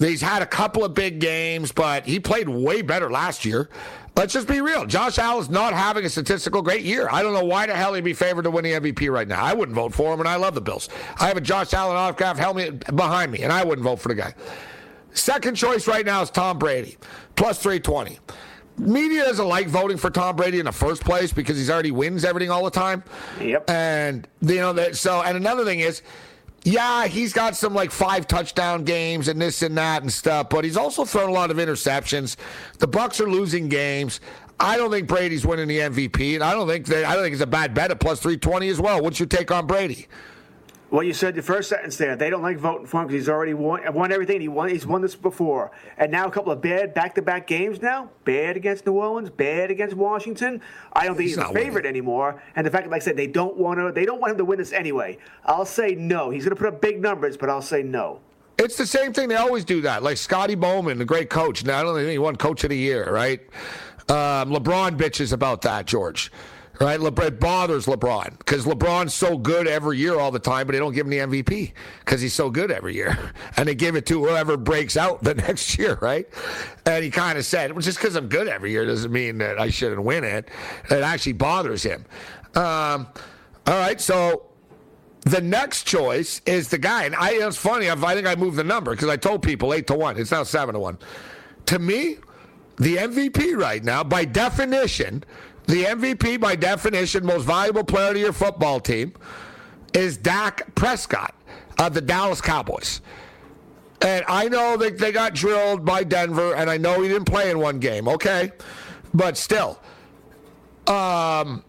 [0.00, 3.68] He's had a couple of big games, but he played way better last year.
[4.16, 4.84] Let's just be real.
[4.84, 7.08] Josh Allen's not having a statistical great year.
[7.08, 9.44] I don't know why the hell he'd be favored to win the MVP right now.
[9.44, 10.88] I wouldn't vote for him, and I love the Bills.
[11.20, 14.16] I have a Josh Allen autograph helmet behind me, and I wouldn't vote for the
[14.16, 14.34] guy.
[15.12, 16.96] Second choice right now is Tom Brady,
[17.36, 18.18] plus 320
[18.78, 22.24] media doesn't like voting for Tom Brady in the first place because he's already wins
[22.24, 23.02] everything all the time.
[23.40, 23.70] Yep.
[23.70, 24.96] And you know that.
[24.96, 26.02] So, and another thing is,
[26.64, 30.64] yeah, he's got some like five touchdown games and this and that and stuff, but
[30.64, 32.36] he's also thrown a lot of interceptions.
[32.78, 34.20] The Bucs are losing games.
[34.60, 37.32] I don't think Brady's winning the MVP, and I don't think they, I don't think
[37.32, 39.02] it's a bad bet at plus three twenty as well.
[39.02, 40.06] What's your take on Brady?
[40.92, 42.16] Well, you said the first sentence there.
[42.16, 44.42] They don't like voting for him because he's already won, won everything.
[44.42, 44.68] He won.
[44.68, 47.80] He's won this before, and now a couple of bad back-to-back games.
[47.80, 50.60] Now bad against New Orleans, bad against Washington.
[50.92, 52.02] I don't think he's, he's a favorite winning.
[52.02, 52.42] anymore.
[52.56, 53.90] And the fact, that, like I said, they don't want to.
[53.90, 55.16] They don't want him to win this anyway.
[55.46, 56.28] I'll say no.
[56.28, 58.20] He's going to put up big numbers, but I'll say no.
[58.58, 59.30] It's the same thing.
[59.30, 60.02] They always do that.
[60.02, 61.64] Like Scotty Bowman, the great coach.
[61.64, 63.40] Now I don't think he won Coach of the Year, right?
[64.10, 66.30] Um, LeBron bitches about that, George
[66.80, 66.98] right?
[66.98, 70.78] LeBron, it bothers LeBron because LeBron's so good every year all the time, but they
[70.78, 73.32] don't give him the MVP because he's so good every year.
[73.56, 76.26] And they give it to whoever breaks out the next year, right?
[76.86, 79.60] And he kind of said, well, just because I'm good every year doesn't mean that
[79.60, 80.48] I shouldn't win it.
[80.90, 82.04] It actually bothers him.
[82.54, 83.06] Um,
[83.66, 84.46] all right, so
[85.24, 87.88] the next choice is the guy, and I, it's funny.
[87.90, 90.18] I think I moved the number because I told people eight to one.
[90.18, 90.98] It's now seven to one.
[91.66, 92.16] To me,
[92.76, 95.22] the MVP right now, by definition,
[95.66, 99.14] the MVP, by definition, most valuable player to your football team,
[99.94, 101.34] is Dak Prescott
[101.78, 103.00] of the Dallas Cowboys.
[104.00, 107.50] And I know that they got drilled by Denver, and I know he didn't play
[107.50, 108.50] in one game, okay?
[109.14, 109.78] But still,
[110.88, 111.62] um,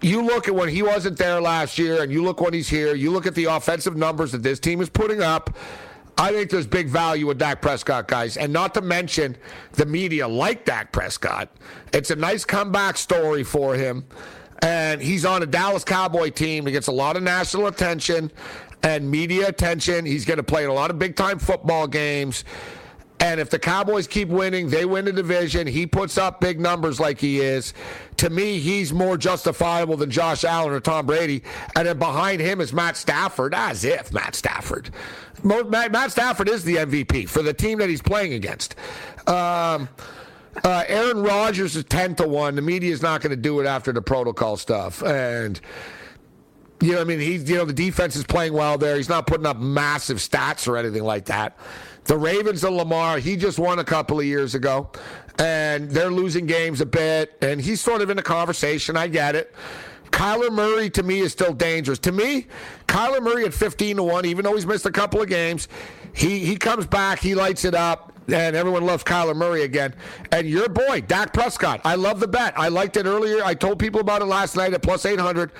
[0.00, 2.94] you look at when he wasn't there last year, and you look when he's here,
[2.94, 5.54] you look at the offensive numbers that this team is putting up.
[6.20, 8.36] I think there's big value with Dak Prescott, guys.
[8.36, 9.38] And not to mention
[9.72, 11.48] the media like Dak Prescott.
[11.94, 14.04] It's a nice comeback story for him.
[14.60, 16.66] And he's on a Dallas Cowboy team.
[16.66, 18.30] He gets a lot of national attention
[18.82, 20.04] and media attention.
[20.04, 22.44] He's going to play in a lot of big time football games.
[23.20, 25.66] And if the Cowboys keep winning, they win the division.
[25.66, 27.74] He puts up big numbers like he is.
[28.16, 31.42] To me, he's more justifiable than Josh Allen or Tom Brady.
[31.76, 34.90] And then behind him is Matt Stafford, as if Matt Stafford.
[35.44, 38.74] Matt Stafford is the MVP for the team that he's playing against.
[39.26, 39.90] Um,
[40.64, 42.54] uh, Aaron Rodgers is 10 to 1.
[42.54, 45.02] The media is not going to do it after the protocol stuff.
[45.02, 45.60] And.
[46.82, 48.96] You know, I mean, he's you know the defense is playing well there.
[48.96, 51.58] He's not putting up massive stats or anything like that.
[52.04, 54.90] The Ravens and Lamar, he just won a couple of years ago,
[55.38, 58.96] and they're losing games a bit, and he's sort of in the conversation.
[58.96, 59.54] I get it.
[60.10, 61.98] Kyler Murray to me is still dangerous.
[62.00, 62.46] To me,
[62.88, 65.68] Kyler Murray at 15 to 1, even though he's missed a couple of games,
[66.12, 69.94] he, he comes back, he lights it up, and everyone loves Kyler Murray again.
[70.32, 72.58] And your boy, Dak Prescott, I love the bet.
[72.58, 73.42] I liked it earlier.
[73.44, 75.52] I told people about it last night at plus 800.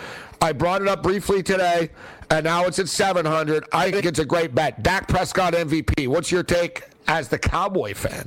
[0.43, 1.91] I brought it up briefly today,
[2.31, 3.65] and now it's at 700.
[3.73, 4.83] I think it's a great bet.
[4.83, 6.09] Dak Prescott MVP.
[6.09, 8.27] What's your take as the Cowboy fan?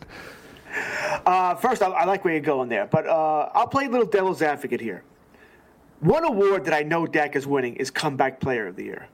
[1.26, 4.08] Uh, first, I, I, like where you're going there, but uh, I'll play a little
[4.08, 5.04] devil's advocate here.
[6.00, 9.08] One award that I know Dak is winning is Comeback Player of the Year.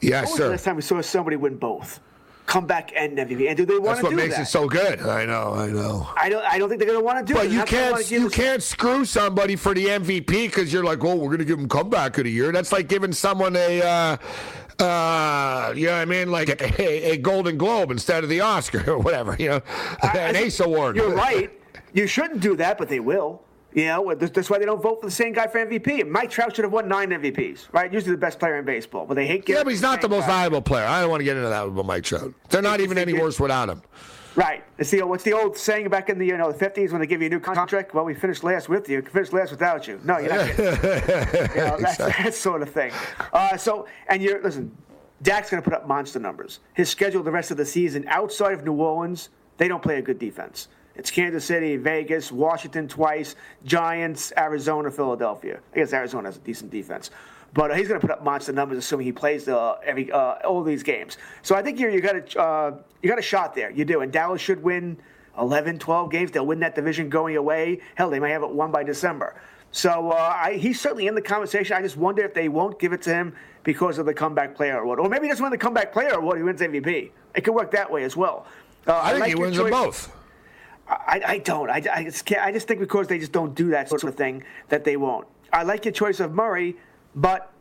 [0.00, 0.44] Yes, when sir.
[0.44, 2.00] The last time we saw somebody win both
[2.46, 3.48] comeback and MVP.
[3.48, 3.82] And do they want to do that?
[3.84, 5.00] That's what makes it so good.
[5.00, 6.08] I know, I know.
[6.16, 6.44] I don't.
[6.44, 7.48] I don't think they're going to want to do but it.
[7.48, 8.10] But you can't.
[8.10, 11.58] You can't screw somebody for the MVP because you're like, oh, we're going to give
[11.58, 12.52] them comeback of the year.
[12.52, 13.82] That's like giving someone a.
[13.82, 14.16] Uh,
[14.78, 16.30] uh, you know what I mean?
[16.30, 19.62] Like a, a, Golden Globe instead of the Oscar or whatever, you know,
[20.02, 20.96] I, an I Ace Award.
[20.96, 21.50] You're right.
[21.94, 23.42] You shouldn't do that, but they will.
[23.76, 26.08] You know, that's why they don't vote for the same guy for MVP.
[26.08, 27.92] Mike Trout should have won nine MVPs, right?
[27.92, 29.46] Usually the best player in baseball, but they hate.
[29.46, 30.28] Yeah, but he's not the most guy.
[30.28, 30.86] valuable player.
[30.86, 32.32] I don't want to get into that with Mike Trout.
[32.48, 33.82] They're not even any worse without him.
[34.34, 34.64] Right.
[34.78, 37.06] It's the what's the old saying back in the you know the fifties when they
[37.06, 37.92] give you a new contract?
[37.92, 40.00] Well, we finished last with you, finished last without you.
[40.04, 40.48] No, you're not.
[40.58, 42.92] you know, that's that sort of thing.
[43.34, 44.74] Uh, so, and you're listen.
[45.20, 46.60] Dak's going to put up monster numbers.
[46.72, 50.02] His schedule the rest of the season outside of New Orleans, they don't play a
[50.02, 50.68] good defense.
[50.96, 55.60] It's Kansas City, Vegas, Washington twice, Giants, Arizona, Philadelphia.
[55.72, 57.10] I guess Arizona has a decent defense.
[57.52, 60.36] But uh, he's going to put up monster numbers, assuming he plays uh, every uh,
[60.44, 61.16] all these games.
[61.42, 63.70] So I think you you got a uh, you got a shot there.
[63.70, 64.96] You do, and Dallas should win
[65.38, 66.30] 11, 12 games.
[66.30, 67.80] They'll win that division going away.
[67.94, 69.40] Hell, they may have it won by December.
[69.72, 71.76] So uh, I, he's certainly in the conversation.
[71.76, 74.78] I just wonder if they won't give it to him because of the comeback player
[74.78, 76.38] award, or maybe he doesn't win the comeback player award.
[76.38, 77.10] He wins MVP.
[77.34, 78.46] It could work that way as well.
[78.86, 80.15] Uh, I, I think like he wins them both.
[80.88, 81.68] I, I don't.
[81.68, 84.14] I, I, just can't, I just think because they just don't do that sort of
[84.14, 85.26] thing that they won't.
[85.52, 86.76] I like your choice of Murray,
[87.14, 87.52] but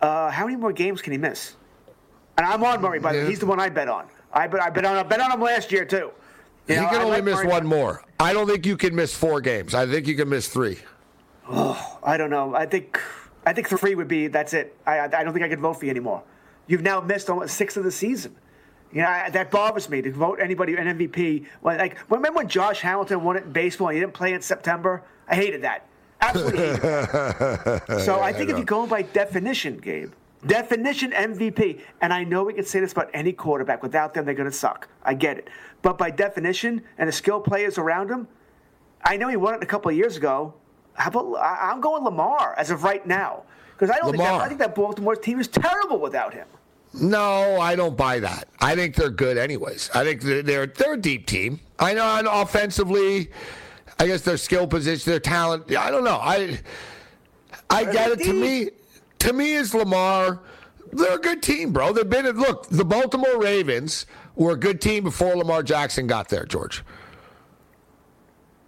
[0.00, 1.56] uh, how many more games can he miss?
[2.36, 3.26] And I'm on Murray, by the way.
[3.26, 4.06] He's the one I bet on.
[4.32, 6.10] I bet, I bet on, I bet on him last year too.
[6.68, 8.04] You he know, can I only like miss Murray one more.
[8.20, 9.74] I don't think you can miss four games.
[9.74, 10.78] I think you can miss three.
[11.48, 12.54] Oh, I don't know.
[12.54, 13.00] I think
[13.46, 14.76] I think three would be that's it.
[14.86, 16.22] I I don't think I could vote for you anymore.
[16.66, 18.36] You've now missed almost six of the season.
[18.92, 21.46] You know, that bothers me to vote anybody an MVP.
[21.62, 25.02] Like, remember when Josh Hamilton won it in baseball and he didn't play in September?
[25.28, 25.86] I hated that.
[26.20, 28.00] Absolutely hated that.
[28.04, 30.12] so I think I if you go by definition, Gabe,
[30.46, 33.82] definition MVP, and I know we can say this about any quarterback.
[33.82, 34.88] Without them, they're going to suck.
[35.02, 35.48] I get it.
[35.82, 38.26] But by definition, and the skill players around him,
[39.04, 40.54] I know he won it a couple of years ago.
[40.94, 44.40] How about I, am going Lamar as of right now because I don't think that,
[44.40, 46.48] I think that Baltimore team is terrible without him.
[47.00, 48.48] No, I don't buy that.
[48.60, 49.90] I think they're good anyways.
[49.94, 51.60] I think they're they're, they're a deep team.
[51.78, 53.30] I know and offensively,
[53.98, 55.74] I guess their skill position, their talent.
[55.74, 56.18] I don't know.
[56.20, 56.58] I
[57.70, 58.20] I get it.
[58.24, 58.70] To me,
[59.20, 60.40] to me, is Lamar.
[60.92, 61.92] They're a good team, bro.
[61.92, 62.68] They've been look.
[62.68, 66.82] The Baltimore Ravens were a good team before Lamar Jackson got there, George.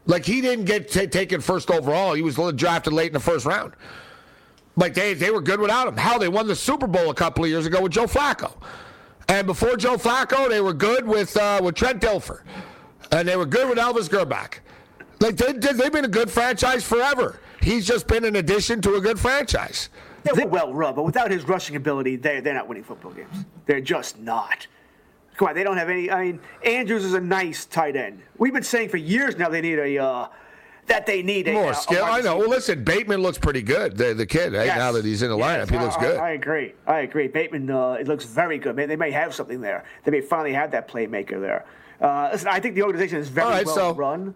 [0.07, 2.15] Like he didn't get t- taken first overall.
[2.15, 3.75] He was drafted late in the first round.
[4.81, 5.97] Like they, they were good without him.
[5.97, 8.55] How they won the Super Bowl a couple of years ago with Joe Flacco.
[9.29, 12.41] And before Joe Flacco, they were good with uh, with Trent Dilfer.
[13.13, 14.61] And they were good with Elvis Grbac.
[15.21, 17.39] Like they, they've been a good franchise forever.
[17.61, 19.91] He's just been an addition to a good franchise.
[20.23, 23.45] They were well run, but without his rushing ability, they, they're not winning football games.
[23.67, 24.67] They're just not.
[25.37, 26.11] Come on, they don't have any.
[26.11, 28.23] I mean, Andrews is a nice tight end.
[28.39, 30.03] We've been saying for years now they need a.
[30.03, 30.29] Uh,
[30.91, 32.05] that they need a, more skill.
[32.05, 32.37] I know.
[32.37, 33.97] Well, listen, Bateman looks pretty good.
[33.97, 34.67] The, the kid, right?
[34.67, 34.77] Yes.
[34.77, 35.69] now that he's in the yes.
[35.69, 36.19] lineup, he looks good.
[36.19, 36.75] I, I, agree.
[36.87, 37.29] I agree.
[37.29, 38.77] Bateman, uh, it looks very good.
[38.77, 39.85] Man, they may have something there.
[40.05, 41.65] They may finally have that playmaker there.
[42.01, 44.35] Uh, listen, I think the organization is very right, well so, run.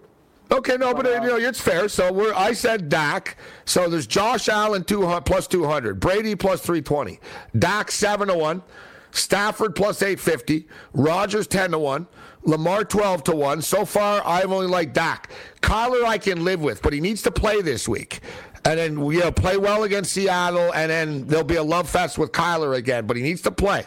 [0.50, 1.88] Okay, no, but, uh, you know it's fair.
[1.88, 3.36] So we're I said Dak.
[3.64, 7.18] So there's Josh Allen two hundred plus two hundred, Brady plus three twenty,
[7.58, 8.62] Dak seven to one,
[9.10, 12.06] Stafford plus eight fifty, Rodgers ten to one.
[12.44, 13.62] Lamar 12 to 1.
[13.62, 15.30] So far, I've only liked Dak.
[15.61, 18.20] Kyler, I can live with, but he needs to play this week.
[18.66, 22.16] And then, you know, play well against Seattle, and then there'll be a love fest
[22.16, 23.85] with Kyler again, but he needs to play.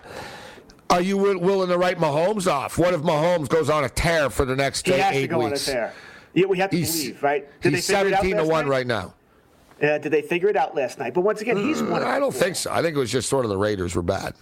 [0.90, 2.78] Are you willing to write Mahomes off?
[2.78, 5.30] What if Mahomes goes on a tear for the next he eight, has to eight
[5.30, 5.68] go weeks?
[5.68, 5.94] On a tear.
[6.34, 7.62] Yeah, we have to he's, believe, right?
[7.62, 8.70] Did he's 17 to 1 night?
[8.70, 9.14] right now.
[9.82, 11.14] Uh, did they figure it out last night?
[11.14, 12.04] But once again, he's one.
[12.04, 12.72] I don't think so.
[12.72, 14.34] I think it was just sort of the Raiders were bad.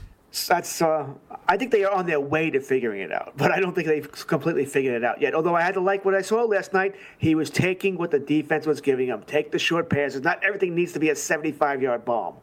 [0.43, 0.81] That's.
[0.81, 1.07] Uh,
[1.47, 3.87] I think they are on their way to figuring it out, but I don't think
[3.87, 5.33] they've completely figured it out yet.
[5.33, 6.95] Although I had to like what I saw last night.
[7.17, 9.23] He was taking what the defense was giving him.
[9.27, 10.23] Take the short passes.
[10.23, 12.35] Not everything needs to be a 75-yard bomb.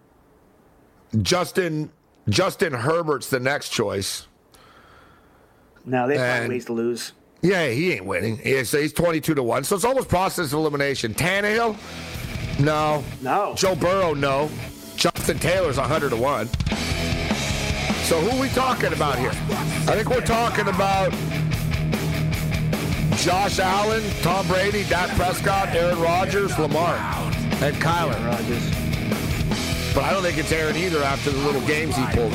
[1.21, 1.91] Justin
[2.29, 4.27] Justin Herbert's the next choice.
[5.85, 7.13] No, they find ways to lose.
[7.43, 8.39] Yeah, he ain't winning.
[8.39, 9.65] He's, he's 22 to 1.
[9.65, 11.13] So it's almost process of elimination.
[11.13, 11.77] Tannehill?
[12.61, 13.03] No.
[13.21, 13.55] No.
[13.57, 14.15] Joe Burrow?
[14.15, 14.49] No.
[14.95, 16.49] Jonathan Taylor's 100 to 1.
[18.13, 19.31] So who are we talking about here?
[19.31, 21.13] I think we're talking about
[23.17, 26.97] Josh Allen, Tom Brady, Dak Prescott, Aaron Rodgers, Lamar,
[27.63, 28.23] and Kyler.
[28.27, 29.95] Rodgers.
[29.95, 32.35] But I don't think it's Aaron either after the little games he pulled.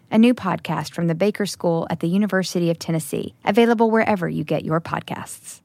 [0.11, 4.43] a new podcast from the Baker School at the University of Tennessee, available wherever you
[4.43, 5.61] get your podcasts.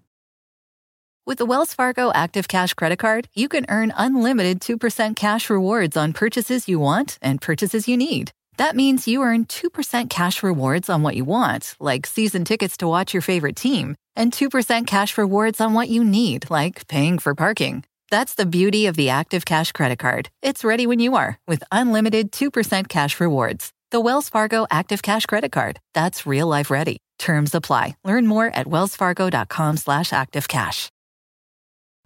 [1.26, 5.96] With the Wells Fargo Active Cash Credit Card, you can earn unlimited 2% cash rewards
[5.96, 8.30] on purchases you want and purchases you need.
[8.58, 12.86] That means you earn 2% cash rewards on what you want, like season tickets to
[12.86, 17.34] watch your favorite team, and 2% cash rewards on what you need, like paying for
[17.34, 17.84] parking.
[18.08, 20.30] That's the beauty of the Active Cash Credit Card.
[20.42, 23.72] It's ready when you are with unlimited 2% cash rewards.
[23.92, 25.78] The Wells Fargo Active Cash Credit Card.
[25.94, 26.98] That's real life ready.
[27.20, 27.94] Terms apply.
[28.04, 30.88] Learn more at wellsfargo.com slash activecash.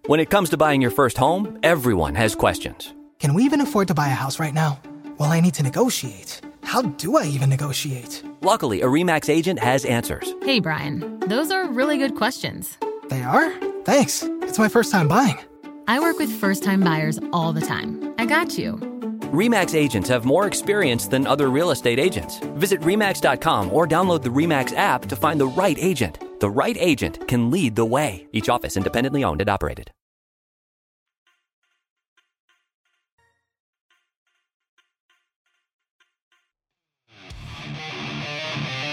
[0.05, 2.93] When it comes to buying your first home, everyone has questions.
[3.19, 4.79] Can we even afford to buy a house right now?
[5.19, 6.41] Well, I need to negotiate.
[6.65, 8.23] How do I even negotiate?
[8.43, 10.35] Luckily, a REMAX agent has answers.
[10.43, 11.19] Hey, Brian.
[11.21, 12.77] Those are really good questions.
[13.09, 13.51] They are?
[13.85, 14.23] Thanks.
[14.43, 15.39] It's my first time buying.
[15.89, 18.15] I work with first time buyers all the time.
[18.19, 18.90] I got you.
[19.31, 22.41] REMAX agents have more experience than other real estate agents.
[22.57, 26.19] Visit REMAX.com or download the REMAX app to find the right agent.
[26.41, 28.27] The right agent can lead the way.
[28.33, 29.93] Each office independently owned and operated.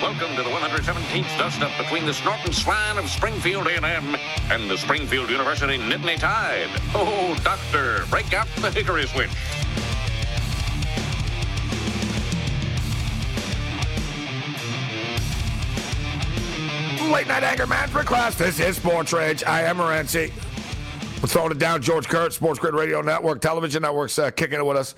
[0.03, 4.15] Welcome to the 117th dust-up between the Snorton Swine of Springfield A&M
[4.51, 6.69] and the Springfield University Nittany Tide.
[6.93, 9.31] Oh, doctor, break out the hickory switch.
[17.11, 18.35] Late Night Anger Management class.
[18.35, 19.43] This is Sports Rage.
[19.45, 20.31] I am Morency.
[21.21, 21.81] We're throwing it down.
[21.81, 24.93] George Kurtz, Sports Grid Radio Network, Television Network's uh, kicking it with us.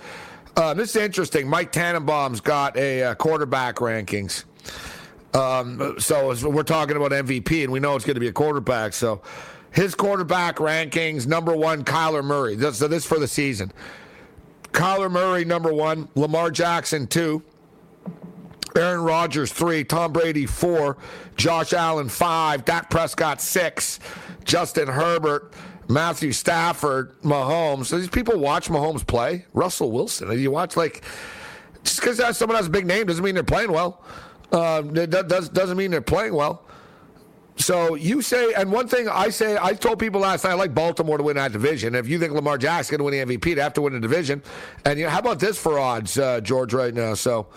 [0.56, 1.48] Uh, this is interesting.
[1.48, 4.46] Mike Tannenbaum's got a uh, quarterback rankings.
[5.36, 8.94] Um, so we're talking about MVP, and we know it's going to be a quarterback.
[8.94, 9.22] So
[9.72, 12.58] his quarterback rankings: number one, Kyler Murray.
[12.74, 13.72] So this for the season.
[14.72, 16.10] Kyler Murray, number one.
[16.16, 17.44] Lamar Jackson, two.
[18.80, 19.84] Aaron Rodgers, three.
[19.84, 20.98] Tom Brady, four.
[21.36, 22.66] Josh Allen, five.
[22.66, 24.00] Dak Prescott, six.
[24.44, 25.54] Justin Herbert,
[25.88, 27.92] Matthew Stafford, Mahomes.
[27.92, 29.46] These people watch Mahomes play.
[29.54, 30.32] Russell Wilson.
[30.40, 31.04] You watch, like,
[31.84, 34.04] just because someone has a big name doesn't mean they're playing well.
[34.52, 36.66] Uh, it does, doesn't mean they're playing well.
[37.60, 40.74] So you say, and one thing I say, I told people last night, I like
[40.74, 41.94] Baltimore to win that division.
[41.94, 44.00] If you think Lamar Jackson's going to win the MVP, they have to win the
[44.00, 44.42] division.
[44.86, 47.16] And you know, how about this for odds, uh, George, right now?
[47.16, 47.48] So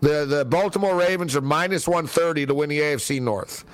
[0.00, 3.64] the the Baltimore Ravens are minus 130 to win the AFC North.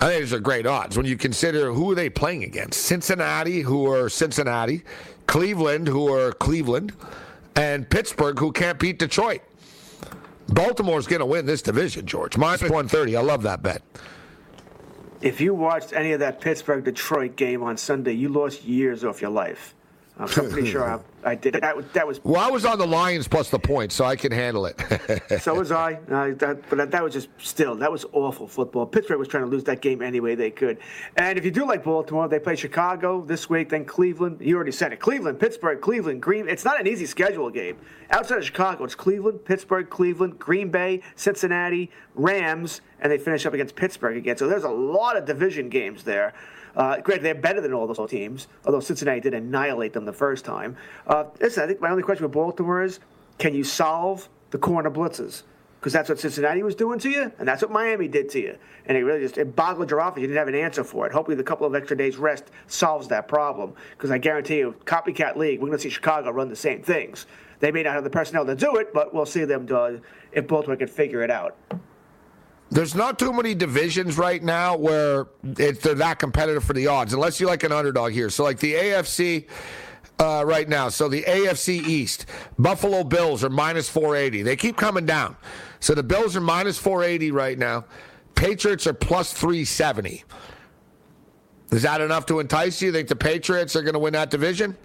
[0.00, 2.82] I think these are great odds when you consider who are they playing against.
[2.82, 4.82] Cincinnati, who are Cincinnati,
[5.26, 6.92] Cleveland, who are Cleveland,
[7.54, 9.42] and Pittsburgh, who can't beat Detroit.
[10.48, 12.36] Baltimore's going to win this division, George.
[12.36, 13.16] Minus 130.
[13.16, 13.82] I love that bet
[15.22, 19.22] if you watched any of that Pittsburgh Detroit game on Sunday, you lost years off
[19.22, 19.74] your life.
[20.18, 21.00] I'm pretty sure I,
[21.30, 21.54] I, did.
[21.54, 22.22] That was, that was.
[22.22, 24.78] Well, I was on the Lions plus the points, so I can handle it.
[25.40, 25.94] so was I.
[25.94, 28.84] Uh, that, but that was just still that was awful football.
[28.84, 30.78] Pittsburgh was trying to lose that game any way they could.
[31.16, 34.38] And if you do like Baltimore, they play Chicago this week, then Cleveland.
[34.40, 35.00] You already said it.
[35.00, 36.46] Cleveland, Pittsburgh, Cleveland, Green.
[36.48, 37.78] It's not an easy schedule game.
[38.10, 43.54] Outside of Chicago, it's Cleveland, Pittsburgh, Cleveland, Green Bay, Cincinnati, Rams, and they finish up
[43.54, 44.36] against Pittsburgh again.
[44.36, 46.34] So there's a lot of division games there.
[46.76, 50.44] Uh, granted, they're better than all those teams, although Cincinnati did annihilate them the first
[50.44, 50.76] time.
[51.06, 53.00] Uh, listen, I think my only question with Baltimore is
[53.38, 55.42] can you solve the corner blitzes?
[55.80, 58.56] Because that's what Cincinnati was doing to you, and that's what Miami did to you.
[58.86, 60.20] And it really just it boggled your office.
[60.20, 61.12] You didn't have an answer for it.
[61.12, 63.74] Hopefully, the couple of extra days rest solves that problem.
[63.90, 67.26] Because I guarantee you, copycat league, we're going to see Chicago run the same things.
[67.58, 70.02] They may not have the personnel to do it, but we'll see them do it
[70.30, 71.56] if Baltimore can figure it out.
[72.72, 75.26] There's not too many divisions right now where
[75.58, 78.30] it, they're that competitive for the odds, unless you're like an underdog here.
[78.30, 79.46] So, like the AFC
[80.18, 80.88] uh, right now.
[80.88, 82.24] So, the AFC East,
[82.58, 84.42] Buffalo Bills are minus 480.
[84.42, 85.36] They keep coming down.
[85.80, 87.84] So, the Bills are minus 480 right now.
[88.36, 90.24] Patriots are plus 370.
[91.72, 92.86] Is that enough to entice you?
[92.86, 94.78] You think the Patriots are going to win that division?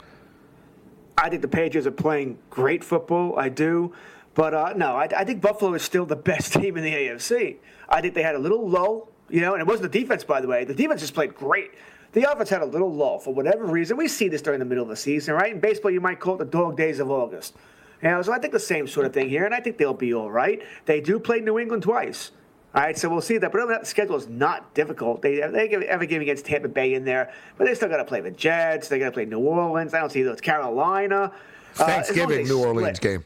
[1.17, 3.39] I think the Patriots are playing great football.
[3.39, 3.93] I do.
[4.37, 7.57] But uh, no, I, I, think Buffalo is still the best team in the AFC.
[7.89, 10.39] I think they had a little lull, you know, and it wasn't the defense, by
[10.41, 10.63] the way.
[10.63, 11.71] The defense just played great.
[12.11, 13.97] The offense had a little lull for whatever reason.
[13.97, 15.51] We see this during the middle of the season, right?
[15.51, 17.55] In baseball, you might call it the dog days of August.
[18.03, 19.95] You know, so I think the same sort of thing here, and I think they'll
[19.95, 20.61] be all right.
[20.85, 22.29] They do play New England twice.
[22.75, 23.51] All right, so we'll see that.
[23.51, 25.23] But other than that, the schedule is not difficult.
[25.23, 28.05] They they have a game against Tampa Bay in there, but they still got to
[28.05, 28.87] play the Jets.
[28.87, 29.95] They got to play New Orleans.
[29.95, 31.31] I don't see those Carolina.
[31.79, 33.23] Uh, Thanksgiving uh, New Orleans game.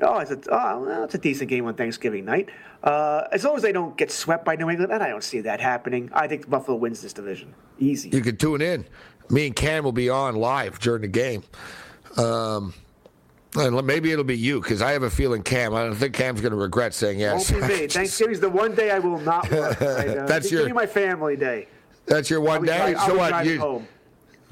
[0.00, 2.48] Oh, it's a, oh, well, it's a decent game on Thanksgiving night.
[2.82, 5.40] Uh, as long as they don't get swept by New England, and I don't see
[5.40, 6.10] that happening.
[6.12, 7.54] I think Buffalo wins this division.
[7.78, 8.08] Easy.
[8.10, 8.84] You can tune in.
[9.30, 11.42] Me and Cam will be on live during the game.
[12.16, 12.72] Um,
[13.56, 15.74] and maybe it'll be you because I have a feeling Cam.
[15.74, 17.50] I don't think Cam's going to regret saying yes.
[17.50, 17.86] Won't be me.
[17.88, 19.80] Thanksgiving's the one day I will not work.
[19.80, 20.08] Right?
[20.18, 20.72] Uh, that's your.
[20.72, 21.68] My family day.
[22.06, 22.94] That's your one day.
[23.06, 23.44] so what?
[23.44, 23.88] You, home.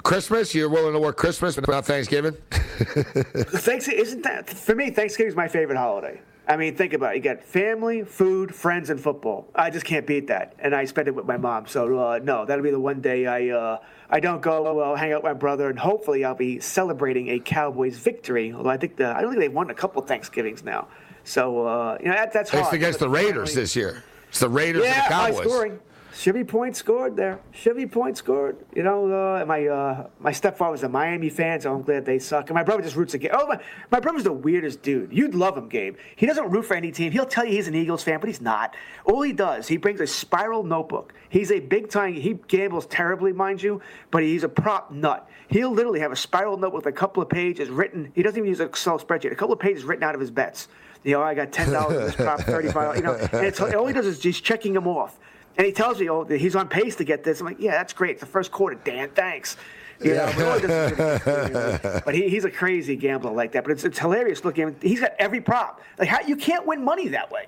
[0.03, 0.55] Christmas?
[0.55, 2.37] You're willing to work Christmas but not Thanksgiving?
[2.77, 4.91] Thanks isn't that for me?
[4.91, 6.21] Thanksgiving is my favorite holiday.
[6.49, 7.17] I mean, think about it.
[7.17, 9.49] You got family, food, friends, and football.
[9.55, 10.55] I just can't beat that.
[10.61, 11.67] And I spend it with my mom.
[11.67, 14.81] So uh, no, that'll be the one day I uh, I don't go.
[14.81, 18.53] I'll hang out with my brother, and hopefully I'll be celebrating a Cowboys victory.
[18.53, 20.89] Although I think the I don't think they've won a couple Thanksgivings now.
[21.25, 22.65] So uh, you know that, that's hard.
[22.65, 24.05] It's against the Raiders this year.
[24.29, 25.37] It's the Raiders yeah, and the Cowboys.
[25.39, 25.81] High scoring.
[26.17, 27.41] Chevy Point scored there.
[27.53, 28.57] Chevy Point scored.
[28.75, 32.19] You know, uh, my uh, my stepfather was a Miami fan, so I'm glad they
[32.19, 32.49] suck.
[32.49, 33.33] And my brother just roots again.
[33.35, 33.61] Oh, my,
[33.91, 35.13] my brother's the weirdest dude.
[35.13, 35.97] You'd love him, Gabe.
[36.17, 37.13] He doesn't root for any team.
[37.13, 38.77] He'll tell you he's an Eagles fan, but he's not.
[39.05, 41.13] All he does, he brings a spiral notebook.
[41.29, 42.15] He's a big time.
[42.15, 45.29] He gambles terribly, mind you, but he's a prop nut.
[45.49, 48.11] He'll literally have a spiral notebook with a couple of pages written.
[48.15, 49.33] He doesn't even use an Excel spreadsheet.
[49.33, 50.69] A couple of pages written out of his bets.
[51.05, 52.97] You know, I got ten dollars in this prop, thirty-five.
[52.97, 55.19] You know, and it's, all he does is just checking them off.
[55.57, 57.41] And he tells me, oh, he's on pace to get this.
[57.41, 58.13] I'm like, yeah, that's great.
[58.13, 59.11] It's the first quarter, Dan.
[59.15, 59.57] Thanks.
[60.01, 63.65] You know, but, but he, he's a crazy gambler like that.
[63.65, 64.77] But it's, it's hilarious looking.
[64.83, 65.81] He's got every prop.
[65.99, 67.47] Like how you can't win money that way.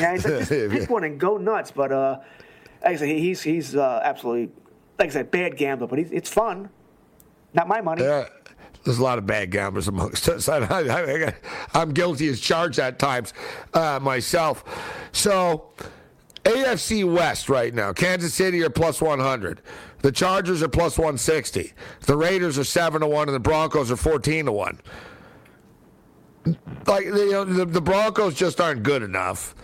[0.00, 1.70] Yeah, he's like, just pick one and go nuts.
[1.70, 2.18] But uh,
[2.82, 4.52] like I said, he's he's uh, absolutely
[4.98, 5.86] like I said, bad gambler.
[5.86, 6.70] But it's fun.
[7.54, 8.02] Not my money.
[8.02, 8.26] Yeah.
[8.84, 10.48] There's a lot of bad gamblers amongst us.
[10.48, 11.34] I,
[11.74, 13.32] am guilty as charged at times
[13.74, 14.64] uh, myself.
[15.10, 15.70] So
[16.46, 17.92] AFC West right now.
[17.92, 19.60] Kansas City are plus 100.
[20.02, 21.72] The Chargers are plus 160.
[22.02, 24.80] The Raiders are 7 to 1 and the Broncos are 14 to 1.
[26.86, 29.56] Like you know, the, the Broncos just aren't good enough.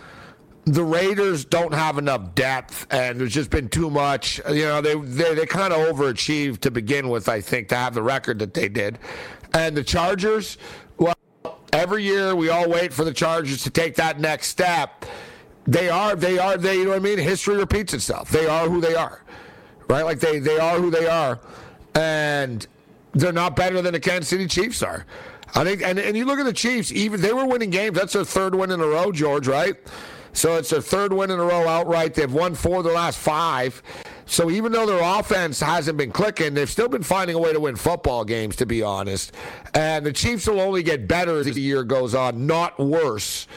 [0.65, 4.41] The Raiders don't have enough depth, and there's just been too much.
[4.49, 7.29] You know, they they, they kind of overachieved to begin with.
[7.29, 8.99] I think to have the record that they did,
[9.53, 10.57] and the Chargers.
[10.97, 11.15] Well,
[11.71, 15.05] every year we all wait for the Chargers to take that next step.
[15.65, 16.75] They are, they are, they.
[16.77, 17.17] You know what I mean?
[17.17, 18.29] History repeats itself.
[18.29, 19.23] They are who they are,
[19.87, 20.03] right?
[20.03, 21.39] Like they they are who they are,
[21.95, 22.65] and
[23.13, 25.05] they're not better than the Kansas City Chiefs are.
[25.55, 27.95] I think, and, and you look at the Chiefs, even they were winning games.
[27.97, 29.75] That's their third win in a row, George, right?
[30.33, 32.15] So it's their third win in a row outright.
[32.15, 33.83] They've won four of the last five.
[34.25, 37.59] So even though their offense hasn't been clicking, they've still been finding a way to
[37.59, 39.31] win football games, to be honest.
[39.75, 43.47] And the Chiefs will only get better as the year goes on, not worse,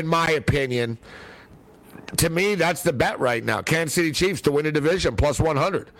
[0.00, 0.98] in my opinion.
[2.16, 3.62] To me, that's the bet right now.
[3.62, 5.90] Kansas City Chiefs to win a division, plus 100.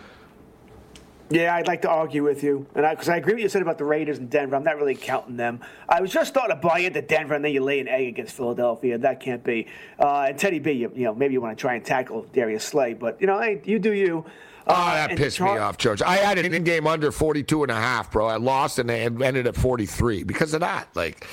[1.29, 3.49] Yeah, I'd like to argue with you, and because I, I, agree with what you
[3.49, 4.57] said about the Raiders and Denver.
[4.57, 5.61] I'm not really counting them.
[5.87, 8.35] I was just starting to buy into Denver, and then you lay an egg against
[8.35, 8.97] Philadelphia.
[8.97, 9.67] That can't be.
[9.97, 12.65] Uh, and Teddy B, you, you, know, maybe you want to try and tackle Darius
[12.65, 14.25] Slay, but you know, hey, you do you.
[14.67, 16.01] Uh, oh, that pissed Char- me off, George.
[16.01, 18.27] I had an in-game under 42 and a half, bro.
[18.27, 20.89] I lost and they ended at 43 because of that.
[20.95, 21.25] Like,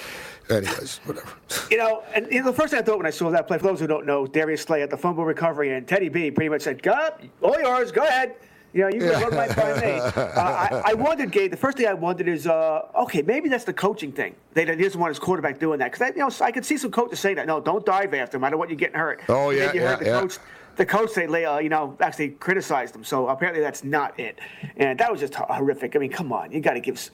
[0.51, 1.33] anyways, whatever.
[1.71, 3.59] You know, and you know, the first thing I thought when I saw that play,
[3.59, 6.49] for those who don't know, Darius Slay had the fumble recovery, and Teddy B pretty
[6.49, 7.11] much said, "Go,
[7.43, 8.37] all yours, go ahead."
[8.73, 9.93] You know, you can run right by me.
[10.19, 11.51] Uh, I, I, wondered, Gabe.
[11.51, 14.35] The first thing I wondered is, uh, okay, maybe that's the coaching thing.
[14.53, 16.91] They, they doesn't want his quarterback doing that because you know I could see some
[16.91, 17.47] coaches saying that.
[17.47, 18.45] No, don't dive after him.
[18.45, 19.23] I don't want you getting hurt.
[19.29, 20.21] Oh yeah, you yeah, heard the yeah.
[20.21, 20.39] coach.
[20.79, 23.05] The coach they uh, you know actually criticized him.
[23.05, 24.39] So apparently that's not it,
[24.77, 25.95] and that was just horrific.
[25.95, 27.11] I mean, come on, you got to give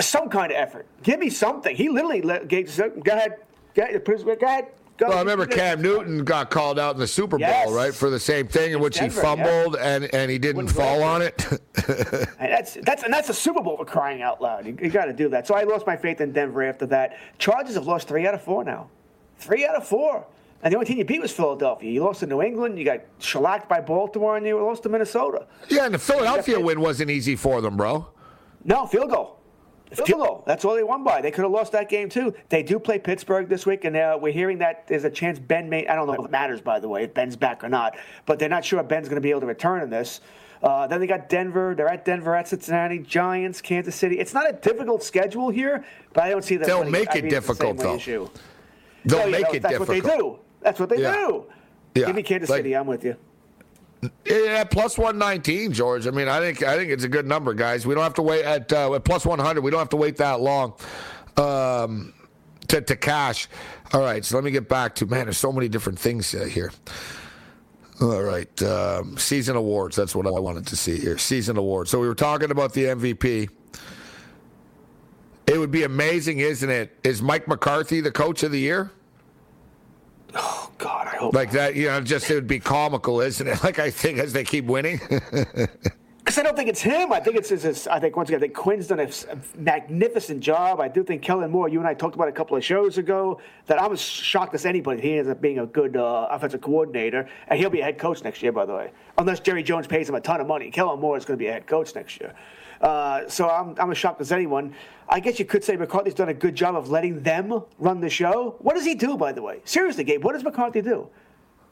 [0.00, 0.86] some kind of effort.
[1.02, 1.74] Give me something.
[1.74, 3.36] He literally let Gabe go ahead,
[3.74, 4.68] go ahead, go ahead.
[4.98, 5.08] Go.
[5.08, 7.70] Well, I remember Cam Newton got called out in the Super Bowl, yes.
[7.70, 9.94] right, for the same thing in which Denver, he fumbled yeah.
[9.94, 11.46] and, and he didn't fall on it.
[11.86, 14.66] and that's that's and that's a Super Bowl for crying out loud.
[14.66, 15.46] You, you got to do that.
[15.46, 17.16] So I lost my faith in Denver after that.
[17.38, 18.90] Chargers have lost three out of four now.
[19.38, 20.26] Three out of four.
[20.62, 21.90] And the only team you beat was Philadelphia.
[21.90, 22.78] You lost to New England.
[22.78, 25.46] You got shellacked by Baltimore, and you lost to Minnesota.
[25.68, 28.08] Yeah, and the Philadelphia win wasn't easy for them, bro.
[28.64, 29.38] No, field goal.
[29.92, 30.44] Field goal.
[30.46, 31.22] That's all they won by.
[31.22, 32.34] They could have lost that game too.
[32.48, 35.68] They do play Pittsburgh this week, and uh, we're hearing that there's a chance Ben
[35.70, 35.86] may.
[35.86, 37.96] I don't know if it matters, by the way, if Ben's back or not.
[38.26, 40.20] But they're not sure if Ben's going to be able to return in this.
[40.62, 41.74] Uh, then they got Denver.
[41.76, 44.18] They're at Denver, at Cincinnati, Giants, Kansas City.
[44.18, 46.66] It's not a difficult schedule here, but I don't see that.
[46.66, 47.96] They'll make it difficult though.
[49.04, 49.88] They'll so, make know, it that's difficult.
[49.88, 50.38] That's what they do.
[50.60, 51.12] That's what they yeah.
[51.12, 51.46] do.
[51.94, 52.06] Yeah.
[52.06, 52.76] Give me Kansas like, City.
[52.76, 53.16] I'm with you.
[54.24, 56.06] Yeah, plus one nineteen, George.
[56.06, 57.84] I mean, I think I think it's a good number, guys.
[57.86, 59.62] We don't have to wait at, uh, at plus one hundred.
[59.62, 60.74] We don't have to wait that long
[61.36, 62.14] um,
[62.68, 63.48] to to cash.
[63.92, 65.24] All right, so let me get back to man.
[65.24, 66.70] There's so many different things uh, here.
[68.00, 69.96] All right, um, season awards.
[69.96, 71.18] That's what I wanted to see here.
[71.18, 71.90] Season awards.
[71.90, 73.48] So we were talking about the MVP.
[75.48, 76.96] It would be amazing, isn't it?
[77.02, 78.92] Is Mike McCarthy the coach of the year?
[80.38, 81.74] Oh God, I hope like that.
[81.74, 83.62] You know, just it would be comical, isn't it?
[83.68, 85.00] Like I think as they keep winning.
[86.28, 87.10] Because I don't think it's him.
[87.10, 87.86] I think it's his.
[87.86, 89.08] I think once again, I think Quinn's done a,
[89.56, 90.78] magnificent job.
[90.78, 91.70] I do think Kellen Moore.
[91.70, 94.66] You and I talked about a couple of shows ago that I was shocked as
[94.66, 95.00] anybody.
[95.00, 98.22] He ends up being a good uh, offensive coordinator, and he'll be a head coach
[98.24, 98.92] next year, by the way.
[99.16, 101.48] Unless Jerry Jones pays him a ton of money, Kellen Moore is going to be
[101.48, 102.34] a head coach next year.
[102.82, 104.74] Uh, so I'm, I'm as shocked as anyone.
[105.08, 108.10] I guess you could say McCarthy's done a good job of letting them run the
[108.10, 108.56] show.
[108.58, 109.62] What does he do, by the way?
[109.64, 111.08] Seriously, Gabe, what does McCarthy do?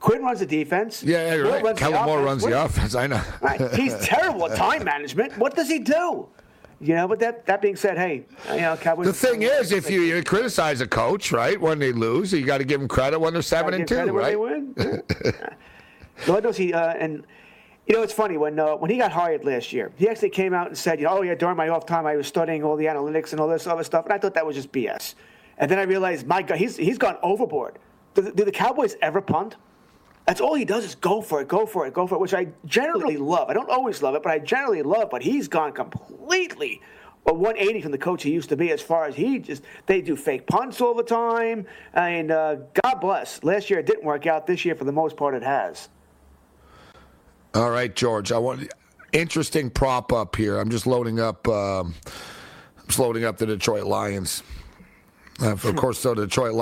[0.00, 1.02] Quinn runs the defense.
[1.02, 1.62] Yeah, you're right.
[1.62, 2.94] Runs Kellen Moore runs the offense.
[2.94, 3.22] I know.
[3.40, 3.60] right.
[3.72, 5.36] He's terrible at time management.
[5.38, 6.28] What does he do?
[6.78, 9.06] You know, but that that being said, hey, you know, Cowboys.
[9.06, 12.58] The thing is, if you, you, criticize a coach, right, when they lose, you got
[12.58, 14.38] to give them credit when they're seven and two, right?
[14.38, 15.02] When they win.
[16.26, 17.24] Lord knows he uh, and
[17.86, 20.52] you know, it's funny when uh, when he got hired last year, he actually came
[20.52, 22.76] out and said, you know, oh yeah, during my off time, I was studying all
[22.76, 25.14] the analytics and all this other stuff, and I thought that was just BS.
[25.58, 27.78] And then I realized, my God, he's he's gone overboard.
[28.14, 29.56] Do, do the Cowboys ever punt?
[30.26, 32.34] That's all he does is go for it, go for it, go for it, which
[32.34, 33.48] I generally love.
[33.48, 35.08] I don't always love it, but I generally love.
[35.08, 36.82] But he's gone completely
[37.26, 40.00] a 180 from the coach he used to be as far as he just they
[40.00, 41.64] do fake punts all the time.
[41.94, 43.42] And uh, God bless.
[43.44, 44.48] Last year it didn't work out.
[44.48, 45.88] This year, for the most part, it has.
[47.54, 48.32] All right, George.
[48.32, 48.72] I want
[49.12, 50.58] interesting prop up here.
[50.58, 51.46] I'm just loading up.
[51.46, 54.42] Um, I'm just loading up the Detroit Lions.
[55.40, 56.54] Uh, of course, so the Detroit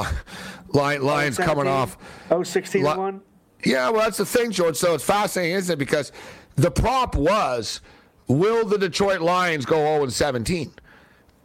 [0.68, 1.96] Lions, Lions coming off.
[2.30, 3.22] Oh, 16 Li- 1?
[3.64, 4.76] Yeah, well, that's the thing, George.
[4.76, 5.78] So it's fascinating, isn't it?
[5.78, 6.12] Because
[6.56, 7.80] the prop was
[8.28, 10.72] will the Detroit Lions go 0 17?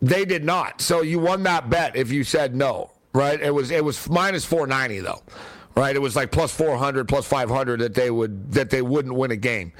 [0.01, 0.81] They did not.
[0.81, 3.39] So you won that bet if you said no, right?
[3.41, 5.21] It was it was minus 490 though
[5.79, 5.95] right?
[5.95, 9.35] It was like plus 400, plus 500 that they would that they wouldn't win a
[9.35, 9.71] game.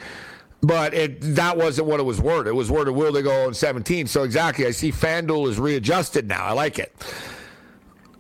[0.62, 2.48] But it that wasn't what it was worth.
[2.48, 4.08] It was worth will they go on 17.
[4.08, 6.44] So exactly, I see FanDuel is readjusted now.
[6.44, 6.94] I like it.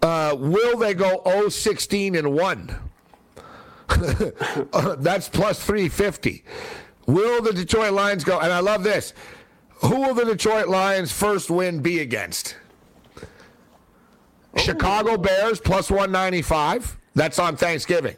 [0.01, 2.88] Uh, will they go 0 16 and 1?
[4.71, 6.43] Uh, that's plus 350.
[7.07, 8.39] Will the Detroit Lions go?
[8.39, 9.13] And I love this.
[9.81, 12.55] Who will the Detroit Lions' first win be against?
[14.57, 16.97] Chicago Bears plus 195.
[17.15, 18.15] That's on Thanksgiving.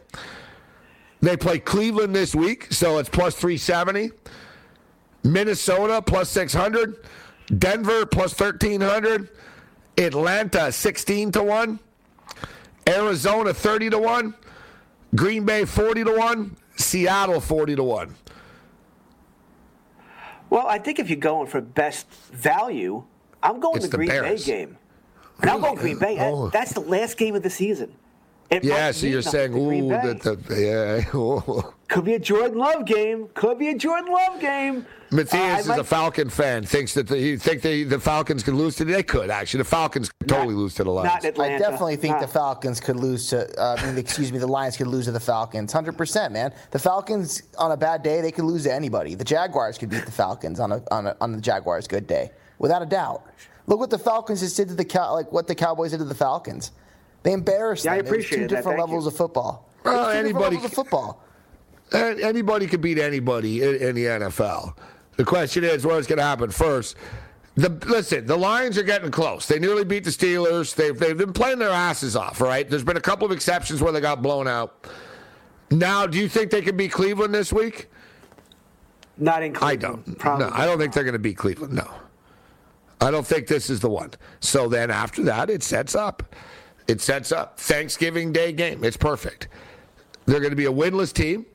[1.21, 4.11] They play Cleveland this week, so it's plus 370.
[5.23, 7.05] Minnesota plus 600.
[7.57, 9.29] Denver plus 1300.
[9.97, 11.79] Atlanta 16 to 1.
[12.87, 14.33] Arizona 30 to 1.
[15.15, 16.57] Green Bay 40 to 1.
[16.77, 18.15] Seattle 40 to 1.
[20.49, 23.03] Well, I think if you're going for best value,
[23.41, 24.45] I'm going It's the the Green Bears.
[24.45, 24.77] Bay game.
[25.41, 26.17] And I'm going Green Bay.
[26.19, 26.49] Oh.
[26.49, 27.93] That's the last game of the season.
[28.51, 29.97] It Yeah, so you're saying, ooh, Bay.
[30.13, 31.15] that the, yeah.
[31.17, 31.73] ooh.
[31.87, 33.29] Could be a Jordan Love game.
[33.33, 34.85] Could be a Jordan Love game.
[35.09, 36.63] Matthias Uh, is like- a Falcon fan.
[36.65, 38.93] Thinks that the, he think they, the Falcons could lose today.
[38.93, 39.59] They could actually.
[39.59, 41.25] The Falcons could totally lose to the Lions.
[41.25, 43.47] I definitely think the Falcons could lose to.
[43.61, 45.71] Uh, I mean, excuse me, the Lions could lose to the Falcons.
[45.73, 46.53] Hundred percent, man.
[46.71, 49.15] The Falcons on a bad day, they could lose to anybody.
[49.15, 52.31] The Jaguars could beat the Falcons on a on, a, on the Jaguars' good day,
[52.59, 53.25] without a doubt.
[53.67, 56.05] Look what the Falcons just did to the Cow- like what the Cowboys did to
[56.05, 56.71] the Falcons.
[57.23, 58.05] They embarrassed Yeah, I them.
[58.05, 58.47] It was appreciate two that.
[58.55, 59.09] different Thank levels you.
[59.11, 59.69] of football.
[59.83, 61.23] Well, was two different anybody levels of football.
[61.93, 64.77] Anybody could beat anybody in, in the NFL.
[65.17, 66.95] The question is, what's going to happen first?
[67.55, 69.45] The listen, the Lions are getting close.
[69.45, 70.73] They nearly beat the Steelers.
[70.73, 72.39] They've they've been playing their asses off.
[72.39, 72.67] Right?
[72.69, 74.87] There's been a couple of exceptions where they got blown out.
[75.69, 77.89] Now, do you think they can beat Cleveland this week?
[79.17, 79.83] Not in Cleveland.
[79.83, 80.17] I don't.
[80.17, 80.45] Probably.
[80.45, 81.73] No, I don't think they're going to beat Cleveland.
[81.73, 81.91] No,
[83.01, 84.11] I don't think this is the one.
[84.39, 86.23] So then after that, it sets up.
[86.87, 88.83] It sets up Thanksgiving Day game.
[88.83, 89.47] It's perfect.
[90.25, 91.45] They're going to be a winless team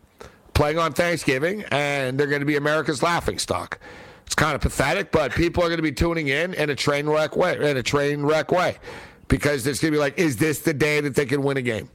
[0.55, 3.79] playing on Thanksgiving, and they're going to be America's laughing stock.
[4.25, 7.09] It's kind of pathetic, but people are going to be tuning in in a train
[7.09, 8.79] wreck way, in a train wreck way,
[9.29, 11.63] because it's going to be like, is this the day that they can win a
[11.63, 11.89] game?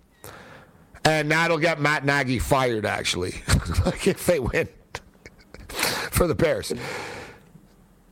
[1.04, 3.42] And that'll get Matt Nagy fired, actually,
[3.86, 4.70] like if they win
[5.68, 6.72] for the Bears.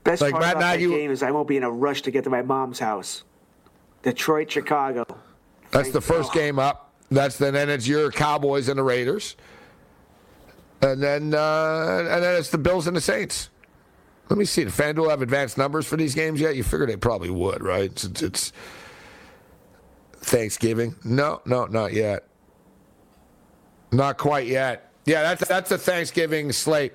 [0.04, 2.02] Best Like part Matt about Nagy- that game is I won't be in a rush
[2.04, 3.24] to get to my mom's house.
[4.04, 5.06] Detroit, Chicago.
[5.72, 6.93] That's the first game up.
[7.12, 9.36] That's the, then it's your Cowboys and the Raiders,
[10.82, 13.50] and then uh, and then it's the Bills and the Saints.
[14.30, 14.64] Let me see.
[14.64, 16.56] Did FanDuel have advanced numbers for these games yet?
[16.56, 17.97] You figure they probably would, right?
[17.97, 18.54] Since it's
[20.14, 20.95] Thanksgiving.
[21.04, 22.28] No, no, not yet.
[23.91, 24.91] Not quite yet.
[25.06, 26.93] Yeah, that's that's a Thanksgiving slate.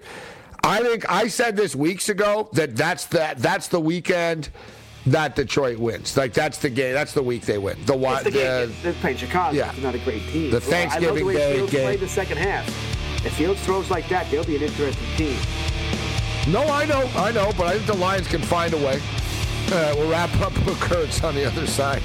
[0.63, 4.51] I think I said this weeks ago that that's the that's the weekend
[5.07, 6.17] that Detroit wins.
[6.17, 6.95] Like that's the game.
[6.95, 7.77] That's the week they win.
[7.85, 8.25] The what?
[8.25, 8.75] the game.
[8.83, 9.57] They're playing Chicago.
[9.57, 9.71] yeah.
[9.71, 10.51] It's not a great team.
[10.51, 11.83] The Well, I love Thanksgiving the way Day Fields game.
[11.83, 12.69] played the second half.
[13.25, 15.39] If Fields throws like that, they'll be an interesting team.
[16.49, 19.01] No, I know, I know, but I think the Lions can find a way.
[19.73, 22.03] Uh, we'll wrap up with Kurtz on the other side.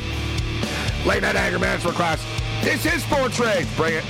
[1.05, 2.23] Late night anger management class.
[2.63, 3.67] This is Sports Rage.
[3.75, 4.05] Bring it.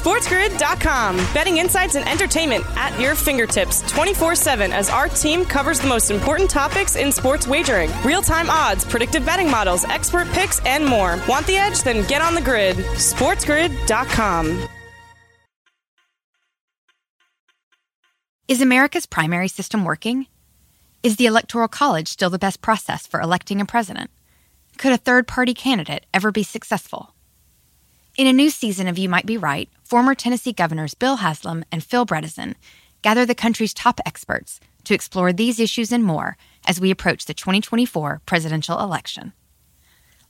[0.00, 1.16] SportsGrid.com.
[1.32, 6.10] Betting insights and entertainment at your fingertips 24 7 as our team covers the most
[6.10, 11.18] important topics in sports wagering real time odds, predictive betting models, expert picks, and more.
[11.28, 11.82] Want the edge?
[11.82, 12.76] Then get on the grid.
[12.76, 14.68] SportsGrid.com.
[18.46, 20.26] Is America's primary system working?
[21.02, 24.10] Is the Electoral College still the best process for electing a president?
[24.76, 27.13] Could a third party candidate ever be successful?
[28.16, 31.82] In a new season of You Might Be Right, former Tennessee governors Bill Haslam and
[31.82, 32.54] Phil Bredesen
[33.02, 37.34] gather the country's top experts to explore these issues and more as we approach the
[37.34, 39.32] 2024 presidential election.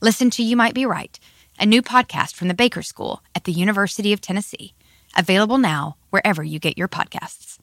[0.01, 1.19] Listen to You Might Be Right,
[1.59, 4.73] a new podcast from the Baker School at the University of Tennessee,
[5.15, 7.59] available now wherever you get your podcasts.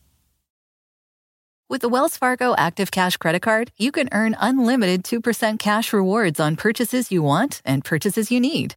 [1.68, 6.38] With the Wells Fargo Active Cash Credit Card, you can earn unlimited 2% cash rewards
[6.38, 8.76] on purchases you want and purchases you need.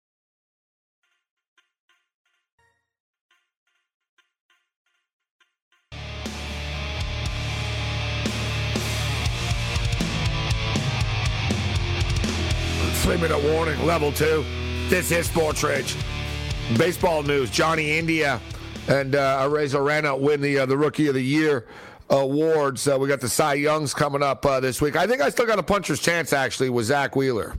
[13.01, 14.45] Three minute warning, level two.
[14.87, 15.95] This is Sports Rage.
[16.77, 18.39] Baseball news Johnny India
[18.87, 21.65] and uh, Arozarena win the, uh, the Rookie of the Year
[22.11, 22.87] awards.
[22.87, 24.95] Uh, we got the Cy Youngs coming up uh, this week.
[24.95, 27.57] I think I still got a puncher's chance actually with Zack Wheeler.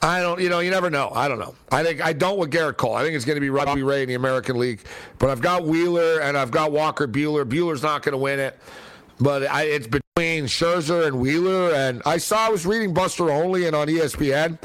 [0.00, 1.10] I don't, you know, you never know.
[1.14, 1.54] I don't know.
[1.70, 2.94] I think I don't with Gerrit Cole.
[2.94, 4.80] I think it's going to be Robbie Ray in the American League.
[5.18, 7.44] But I've got Wheeler and I've got Walker Buehler.
[7.44, 8.58] Buehler's not going to win it.
[9.20, 9.86] But I, it's
[10.16, 11.74] between Scherzer and Wheeler.
[11.74, 14.58] And I saw, I was reading Buster Olney and on ESPN.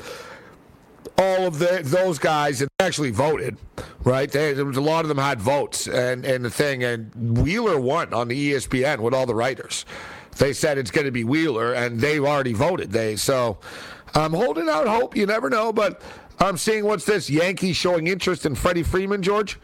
[1.17, 3.57] All of the, those guys actually voted,
[4.05, 4.31] right?
[4.31, 7.79] They, there was a lot of them had votes, and and the thing, and Wheeler
[7.79, 9.85] won on the ESPN with all the writers.
[10.37, 12.91] They said it's going to be Wheeler, and they've already voted.
[12.91, 13.57] They so
[14.15, 15.17] I'm holding out hope.
[15.17, 16.01] You never know, but
[16.39, 19.59] I'm seeing what's this Yankees showing interest in Freddie Freeman, George.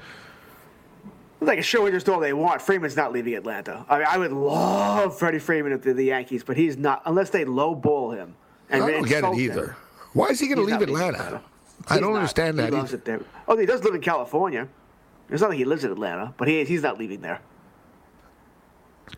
[1.39, 2.61] They can show interest all they want.
[2.61, 3.85] Freeman's not leaving Atlanta.
[3.87, 7.29] I mean, I would love Freddie Freeman at the, the Yankees, but he's not unless
[7.29, 8.35] they lowball him.
[8.69, 9.67] And I don't get it either.
[9.67, 9.75] Him.
[10.13, 11.17] Why is he going to leave Atlanta?
[11.17, 11.41] Atlanta?
[11.87, 12.19] I don't not.
[12.19, 12.69] understand that.
[12.69, 13.21] He loves it there.
[13.47, 14.67] Oh, he does live in California.
[15.29, 17.41] It's not like he lives in Atlanta, but he he's not leaving there.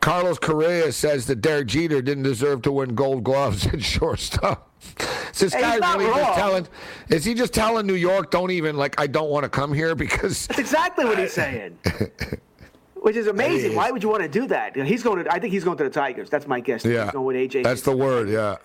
[0.01, 4.70] Carlos Correa says that Derek Jeter didn't deserve to win Gold Gloves at shortstop.
[5.34, 6.67] Is this guy really just telling?
[7.09, 8.99] Is he just telling New York, don't even like?
[8.99, 10.47] I don't want to come here because.
[10.47, 11.77] That's exactly what he's saying.
[12.95, 13.75] Which is amazing.
[13.75, 14.75] Why would you want to do that?
[14.75, 15.32] He's going to.
[15.32, 16.30] I think he's going to the Tigers.
[16.30, 16.84] That's my guess.
[16.86, 17.05] Yeah.
[17.05, 17.63] He's going with AJ.
[17.63, 18.30] That's the word.
[18.30, 18.57] Yeah.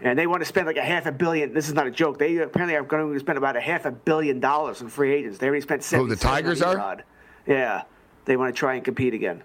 [0.00, 1.52] And they want to spend like a half a billion.
[1.52, 2.18] This is not a joke.
[2.18, 5.38] They apparently are going to spend about a half a billion dollars in free agents.
[5.38, 5.84] They already spent.
[5.86, 6.78] Who the Tigers are?
[6.78, 7.04] Odd.
[7.46, 7.82] Yeah,
[8.24, 9.42] they want to try and compete again.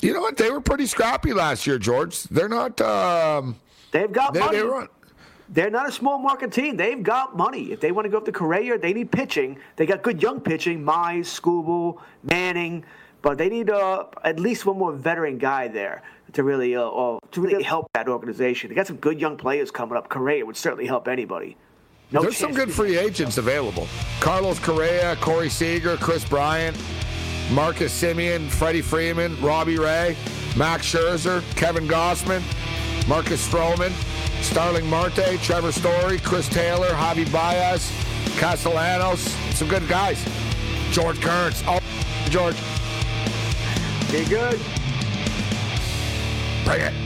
[0.00, 0.36] You know what?
[0.36, 2.24] They were pretty scrappy last year, George.
[2.24, 2.80] They're not.
[2.80, 3.56] Um,
[3.90, 4.58] They've got they, money.
[4.58, 4.88] They run.
[5.48, 6.76] They're not a small market team.
[6.76, 7.70] They've got money.
[7.70, 9.58] If they want to go up to Correa, they need pitching.
[9.76, 12.84] They got good young pitching, Mize, Skubal, Manning,
[13.22, 17.18] but they need uh, at least one more veteran guy there to really uh, uh,
[17.30, 18.68] to really help that organization.
[18.68, 20.08] They got some good young players coming up.
[20.08, 21.56] Correa would certainly help anybody.
[22.12, 23.88] No There's some good free agents available.
[24.20, 26.76] Carlos Correa, Corey Seager, Kris Bryant,
[27.50, 30.16] Marcus Semien, Freddie Freeman, Robbie Ray,
[30.56, 32.42] Max Scherzer, Kevin Gausman,
[33.06, 33.92] Marcus Stroman,
[34.42, 37.92] Starling Marte, Trevor Story, Chris Taylor, Javi Baez,
[38.36, 39.20] Castellanos,
[39.54, 40.22] some good guys.
[40.90, 41.62] George Kearns.
[41.66, 41.78] Oh,
[42.28, 42.56] George.
[44.10, 44.60] Be good.
[46.64, 47.05] Bring it.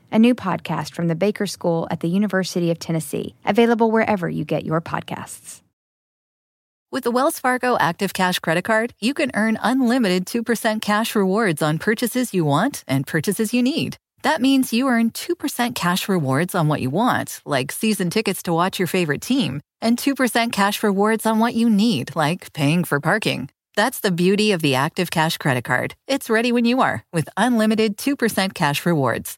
[0.11, 4.45] a new podcast from the Baker School at the University of Tennessee, available wherever you
[4.45, 5.61] get your podcasts.
[6.91, 11.61] With the Wells Fargo Active Cash Credit Card, you can earn unlimited 2% cash rewards
[11.61, 13.95] on purchases you want and purchases you need.
[14.23, 18.53] That means you earn 2% cash rewards on what you want, like season tickets to
[18.53, 22.99] watch your favorite team, and 2% cash rewards on what you need, like paying for
[22.99, 23.49] parking.
[23.75, 25.95] That's the beauty of the Active Cash Credit Card.
[26.07, 29.37] It's ready when you are with unlimited 2% cash rewards.